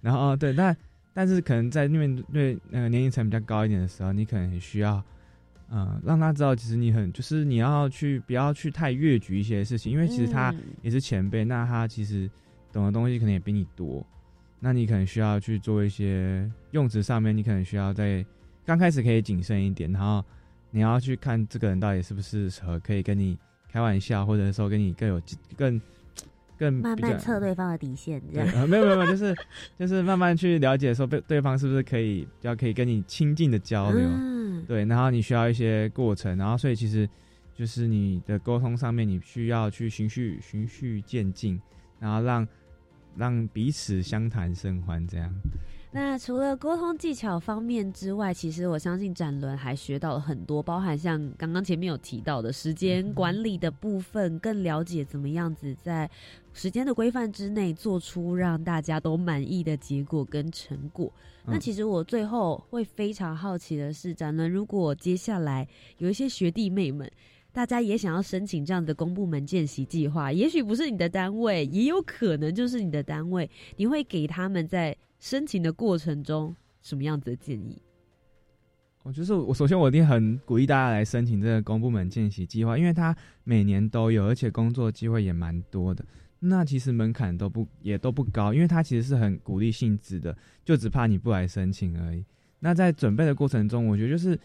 [0.02, 0.76] 然后对，但
[1.14, 5.02] 但是可能在面对那个年龄层比较高一点的时候，你可能很需要。
[5.70, 12.30] 嗯，让他知道，其实你很就是你要去不要去太越矩一些事情，因为其实他也是前辈，那他其实
[12.70, 14.06] 懂的东西可能也比你多，
[14.60, 18.24] 那你可能需要去做一些用词上面，你可能需要在
[18.64, 20.22] 刚开始可以谨慎一点，然后
[20.70, 23.36] 你要去看这个人到底是不是和可以跟你
[23.68, 25.20] 开玩笑，或者说跟你更有
[25.56, 25.80] 更
[26.64, 29.36] 更慢慢测对方的底线，这样没有没有没有，就是
[29.78, 34.00] 就是慢慢去了解说被对方是不是可以比较可以跟你亲近的交流。
[34.02, 37.06] 嗯对，然后你需要一些过程，然后所以其实
[37.54, 41.60] 就是你的沟通上面，你需要去循序循序渐进，
[41.98, 42.48] 然后让
[43.14, 45.30] 让彼此相谈甚欢这样。
[45.92, 56.10] 那除了沟通技巧方面之外，其实我相信展伦还学到了很多，包含像刚刚前面有提到的时间管理的部分，更了解怎么样子在
[56.54, 61.12] 时间的规范之内做出让大家都满意的结果跟成果。
[61.44, 67.10] 那其实我最后会非常好奇的是，展伦如果接下来有一些学弟妹们。
[67.52, 73.48] 大家也想要申请这样的公部门见习计划，也许不是你的单位，也有可能就是你的单位。
[73.76, 76.52] 你会给他们在申请的过程中
[76.82, 77.80] 什么样子的建议？
[79.04, 86.04] 我就是我首先我一定很鼓励大家来申请这个公部门见习计划，因为它每年都有，而且工作机会也蛮多的。
[86.46, 92.24] 那其实门槛都不也都不高，因为它其实是很鼓励性质的，就只怕你不来申请而已。
[92.60, 94.38] 那在准备的过程中，我觉得就是。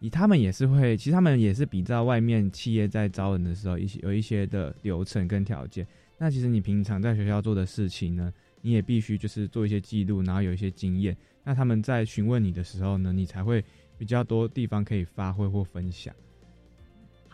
[0.00, 5.86] 以他们也是会，其实他们也是比照外面企业在招人的时候一些有一些的流程跟条件。
[6.18, 8.30] 那其实你平常在学校做的事情呢，
[8.60, 11.16] 你也必须就是做一些记录，然后有一些经验。
[11.44, 13.64] 那他们在询问你的时候呢，你才会
[13.96, 16.14] 比较多地方可以发挥或分享。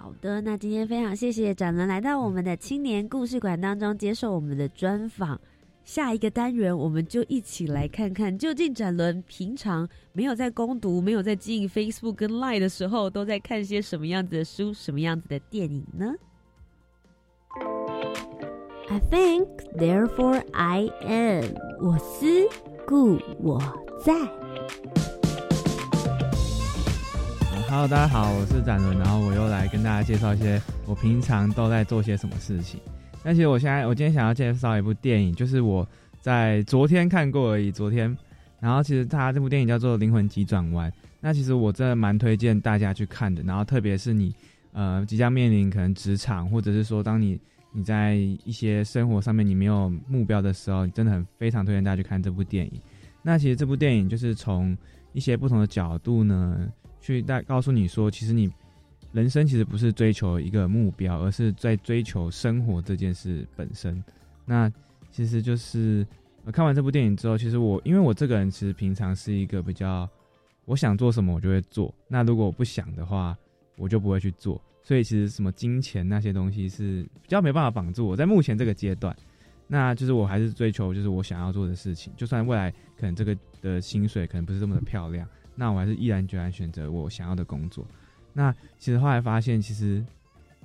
[0.02, 5.40] 好的，那今天非常谢谢展伦来到我们的青年故事馆当中接受我们的专访。
[5.84, 16.12] 下一个单元，我们就一起来看看，究竟展伦平常没有在攻读、没有在经营 Facebook 跟 Line 的时候，都在看些什么样子的书、什么样子的电影呢
[18.88, 19.46] ？I think,
[19.78, 21.44] therefore I am。
[21.80, 22.26] 我思
[22.88, 23.62] 故我
[24.04, 24.12] 在。
[27.72, 32.78] Hello，大家好，我是展伦，然后我又来跟大家介绍一些我平常都在做些什么事情。
[33.24, 35.88] 那其实我现在，我今天想要介绍一部电影，就是我
[36.20, 37.72] 在昨天看过而已。
[37.72, 38.14] 昨天，
[38.60, 40.90] 然后其实它这部电影叫做《灵魂急转弯》。
[41.18, 43.42] 那其实我真的蛮推荐大家去看的。
[43.42, 44.34] 然后特别是你
[44.74, 47.40] 呃即将面临可能职场，或者是说当你
[47.72, 52.78] 你在一些生活上面你没有目标的时候，真的很非常推荐大家去看这部电影。
[53.22, 54.76] 那其实这部电影就是从
[55.14, 56.68] 一些不同的角度呢。
[57.02, 58.50] 去带告诉你说，其实你
[59.12, 64.02] 人生其实不是追求一个目标，而是在追求生活这件事本身。
[64.46, 64.72] 那
[65.10, 66.06] 其实就是
[66.50, 70.08] 看完这部电影之后，其实我因为我这个人其实平常是一个比较
[70.64, 73.36] 我想做什么我就会做，那如果我不想的话，
[73.76, 74.58] 我就不会去做。
[74.82, 79.14] 所以其实什么金钱那些东西是比较没办法绑住我，在目前这个阶段，
[79.68, 85.28] 那就是我还是追求就是我想要做的事情，就算未来可能这个的薪水可能不是这么的漂亮。
[85.54, 87.86] 那我还是毅然决然选择我想要的工作。
[88.32, 90.04] 那其实后来发现，其实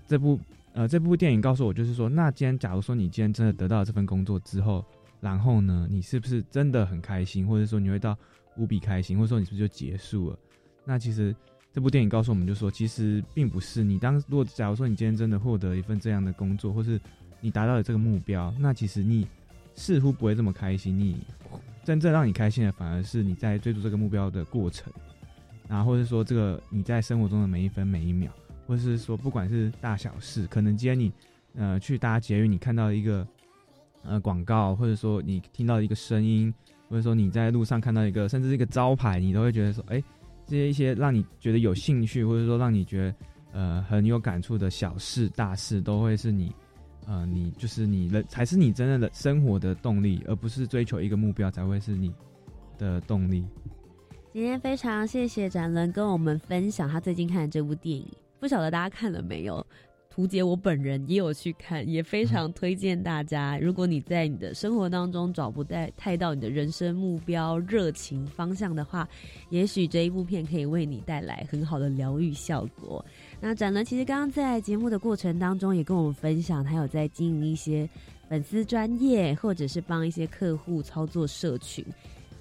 [0.08, 0.40] 这部
[0.74, 4.86] 呃这部电影告诉我，就是说，那今天假如说你今天真的得到了这份工作之后，
[5.20, 8.18] 然后呢，你是不是真的很开心，或者说你会到
[8.56, 10.40] 无比开心，或者说你是不是就结束了？
[10.86, 11.36] 那其实
[11.74, 13.84] 这部电影告诉我们，就说其实并不是。
[13.84, 17.00] 你当如果假如说你今天真的获得一份这样的工作，或是
[17.42, 19.28] 你达到了这个目标，那其实你
[19.78, 21.00] 似乎不会这么开心。
[21.00, 21.26] 你
[21.86, 24.92] 真正让你开心的，反而是你在追逐这个目标的过程，
[25.70, 28.30] 然后或者说这个你在生活中的每一分每一秒，
[28.68, 31.14] 或者是说不管是大小事，可能今天你
[31.56, 33.26] 呃去搭捷运，你看到一个
[34.04, 36.54] 呃广告，或者说你听到一个声音，
[36.90, 40.04] 或者说你在路上看到一个甚至是一个招牌，你都会觉得说，哎，
[40.46, 43.16] 这些一些让你觉得有兴趣，或者说让你觉得
[43.54, 46.54] 呃很有感触的小事大事，都会是你。
[47.08, 52.14] 呃，你就是你的，才是你真正的生活的动力，而不是追求一个目标才会是你
[52.78, 53.46] 的动力。
[54.34, 58.06] 今天非常谢谢展伦跟我们分享他最近看的这部电影，
[58.40, 59.66] 不晓得大家看了没有？
[60.10, 63.56] 图杰我本人也有去看，也非常推荐大家。
[63.62, 69.08] 如果你在你的生活当中找不太太到你的人生目标、热情方向的话，
[69.52, 73.06] 也许这一部片可以为你带来很好的疗愈效果。
[73.40, 77.88] 那展伦其实刚刚在节目的过程当中也跟我们分享，他有在经营一些
[78.28, 81.86] 粉丝专业，或者是帮一些客户操作社群。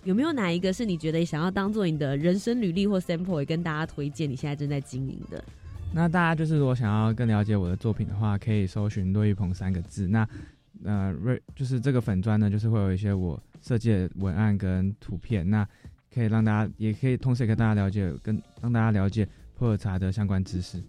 [0.05, 4.30] 有没有哪一个是你觉得想要当做你的人生履历或 sample，也跟大家推荐？
[4.30, 5.44] 你现在正在经营的？
[5.92, 10.07] 那大家就是如果想要更了解我的作品的话，可以搜寻“骆玉鹏”三个字。
[10.07, 10.26] 那
[10.84, 15.66] 呃，瑞就是这个粉砖呢，就是会有一些我设计的文案跟图片，那
[16.12, 19.26] 可以让大家，也可以同时也跟大家了解，跟让大家了解
[19.59, 20.82] 普洱茶的相关知识。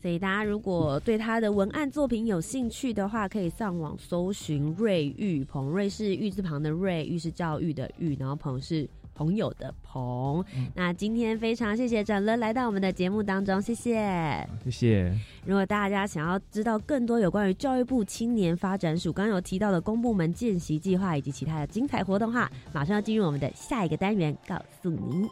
[0.00, 5.68] 所以大家如果对他的文案作品有兴趣的话，可以上网搜寻瑞玉鹏。
[5.68, 10.44] 瑞是玉字旁的瑞，玉是教育的玉，然后鹏是朋友的鹏。
[10.74, 15.18] 那今天非常谢谢展乐来到我们的节目当中，谢谢，谢谢。
[15.44, 25.22] 如果大家想要知道更多有关于教育部青年发展署刚刚有提到的公部门见习计划以及其他的精彩活动哈，马上要进入我们的下一个单元，告诉您。
[25.22, 25.28] 你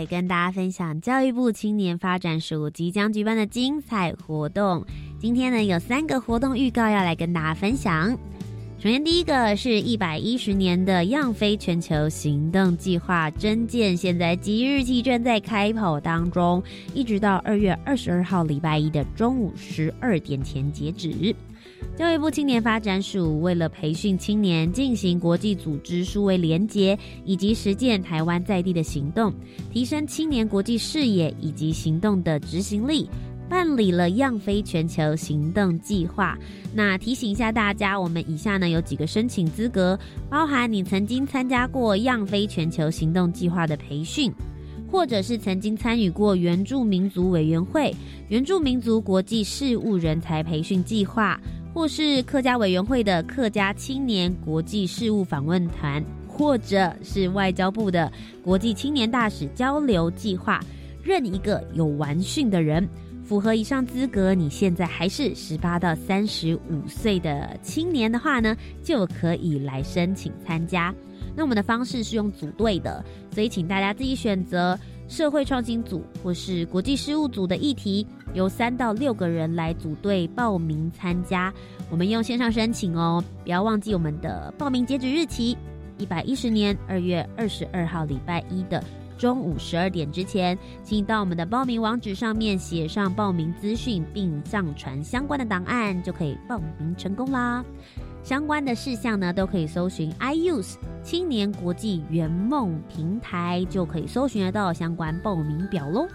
[0.00, 4.84] enjoy，跟大家分享教育部青年发展署即将举办的精彩活动。
[5.18, 8.16] 今天呢，有三个活动预告要来跟大家分享。
[8.78, 16.62] 首先，第一个是一百一十年的样飞全球行动计划征件，现在即日起正在开跑当中，
[16.94, 21.34] 一直到二月二十二号礼拜一的中午十二点前截止。
[21.96, 29.32] 教育部青年发展署为了培训青年进行国际组织数位连结，以及实践台湾在地的行动，
[29.70, 33.08] 提升青年国际视野以及行动的执行力。
[33.48, 36.38] 办理了“样飞全球行动计划”。
[36.72, 44.32] 那提醒一下大家，我们以下呢有几个申请资格，包含你曾经参加过“样飞全球行动计划”的培训，
[44.88, 47.92] 或者是曾经参与过原住民族委员会
[48.28, 51.36] 原住民族国际事务人才培训计划，
[51.72, 58.10] 或是客家委员会的客家青年国际事务访问团，或者是外交部的
[58.42, 60.60] 国际青年大使交流计划，
[61.02, 62.86] 任一个有完训的人。
[63.24, 70.92] 符合以上资格，你现在还是十八到三十五岁的青年的话呢，就可以来申请参加。
[71.36, 74.76] 那我们的方式是用组队的，所以请大家自己选择
[75.10, 81.52] 社会创新组或是国际事务组的议题，由三到六个人来组队报名参加。
[81.90, 85.56] 我们用线上申请哦，不要忘记我们的报名截止日期：
[85.98, 88.82] 一百一十年二月二十二号礼拜一的。
[89.18, 97.62] 中午十二点之前，请到我们的报名网址上面写上报名资讯，并上传相关的档案，就可以报名成功啦。
[98.22, 106.06] 相关的事项呢，都可以搜寻 iUse 青年国际圆梦平台，就可以搜寻得到相关报名表喽。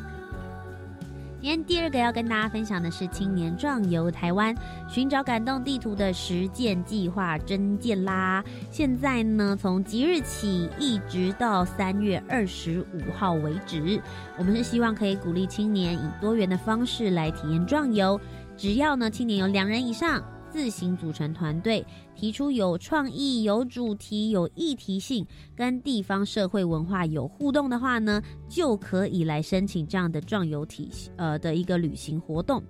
[1.42, 4.56] 今天第二个要跟大家分享的是青年壮游台湾，
[4.88, 8.44] 寻找感动地图的实践计划真件啦。
[8.72, 14.02] 现在呢，从即日起一直到三月二十五号为止，
[14.40, 18.20] 我们是希望可以鼓励青年以多元的方式来体验壮游，
[18.58, 20.24] 只要呢青年有两人以上。
[20.56, 21.86] 自行组成团队，
[22.16, 32.64] 提出有创意、有主题、有议题性，跟地方社会文化有互动的话呢，就可以来申请这样的壮游体呃的一个旅行活动。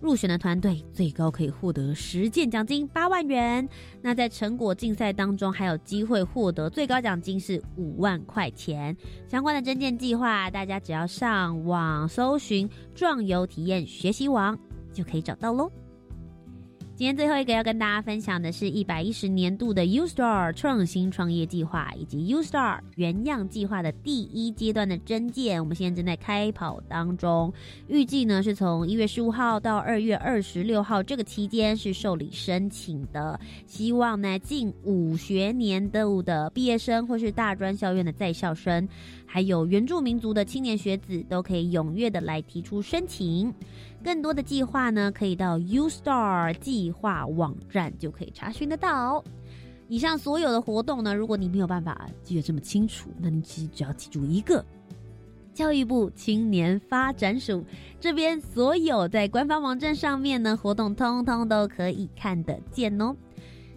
[0.00, 3.68] 入选的团队最高可以获得实践奖金八万元。
[4.00, 8.96] 那在成果竞赛当中，还有机会获得最高奖金是五万块钱。
[9.28, 12.66] 相关的征件计划，大家只要上网搜寻
[12.96, 14.58] “壮游体验学习网”
[14.94, 15.70] 就可以找到喽。
[16.96, 27.52] 今天最后一个要跟大家分享的是一百一十年度的 U Star 创新创业计划以及 U Star 原样计划的第一阶段的征件，我们现在正在开跑当中，
[27.86, 38.88] 预计呢是从一月十五号到二月二十六号这个期间是受理申请的，希望呢近五学年度的毕业生或是大专校院的在校生，
[39.26, 43.52] 还有原住民族的青年学子都可以踊跃的来提出申请。
[44.06, 49.24] 更多的计划呢，可以到 U Star 计划网站就可以查询得到。
[49.88, 54.64] 以上所有的活动呢，如果你没有办法记得这么清楚，那你其实只要记住一个：
[55.52, 57.64] 教育部青年发展署
[57.98, 63.12] 这边所有在官方网站上面呢活动，通通都可以看得见哦。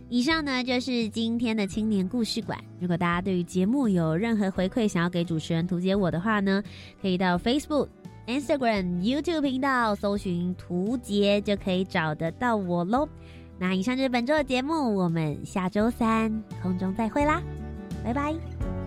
[0.09, 2.59] 以上呢就是今天的青年故事馆。
[2.79, 6.63] 如果大家对于节目有任何回馈，想要给主持人图解我的话呢，
[7.01, 7.87] 可以到 Facebook。
[8.29, 13.09] Instagram、YouTube 频道搜寻“图杰”就可以找得到我喽。
[13.57, 17.41] 那以上就是本周的节目，我们下周三空中再会啦，
[18.03, 18.78] 拜拜。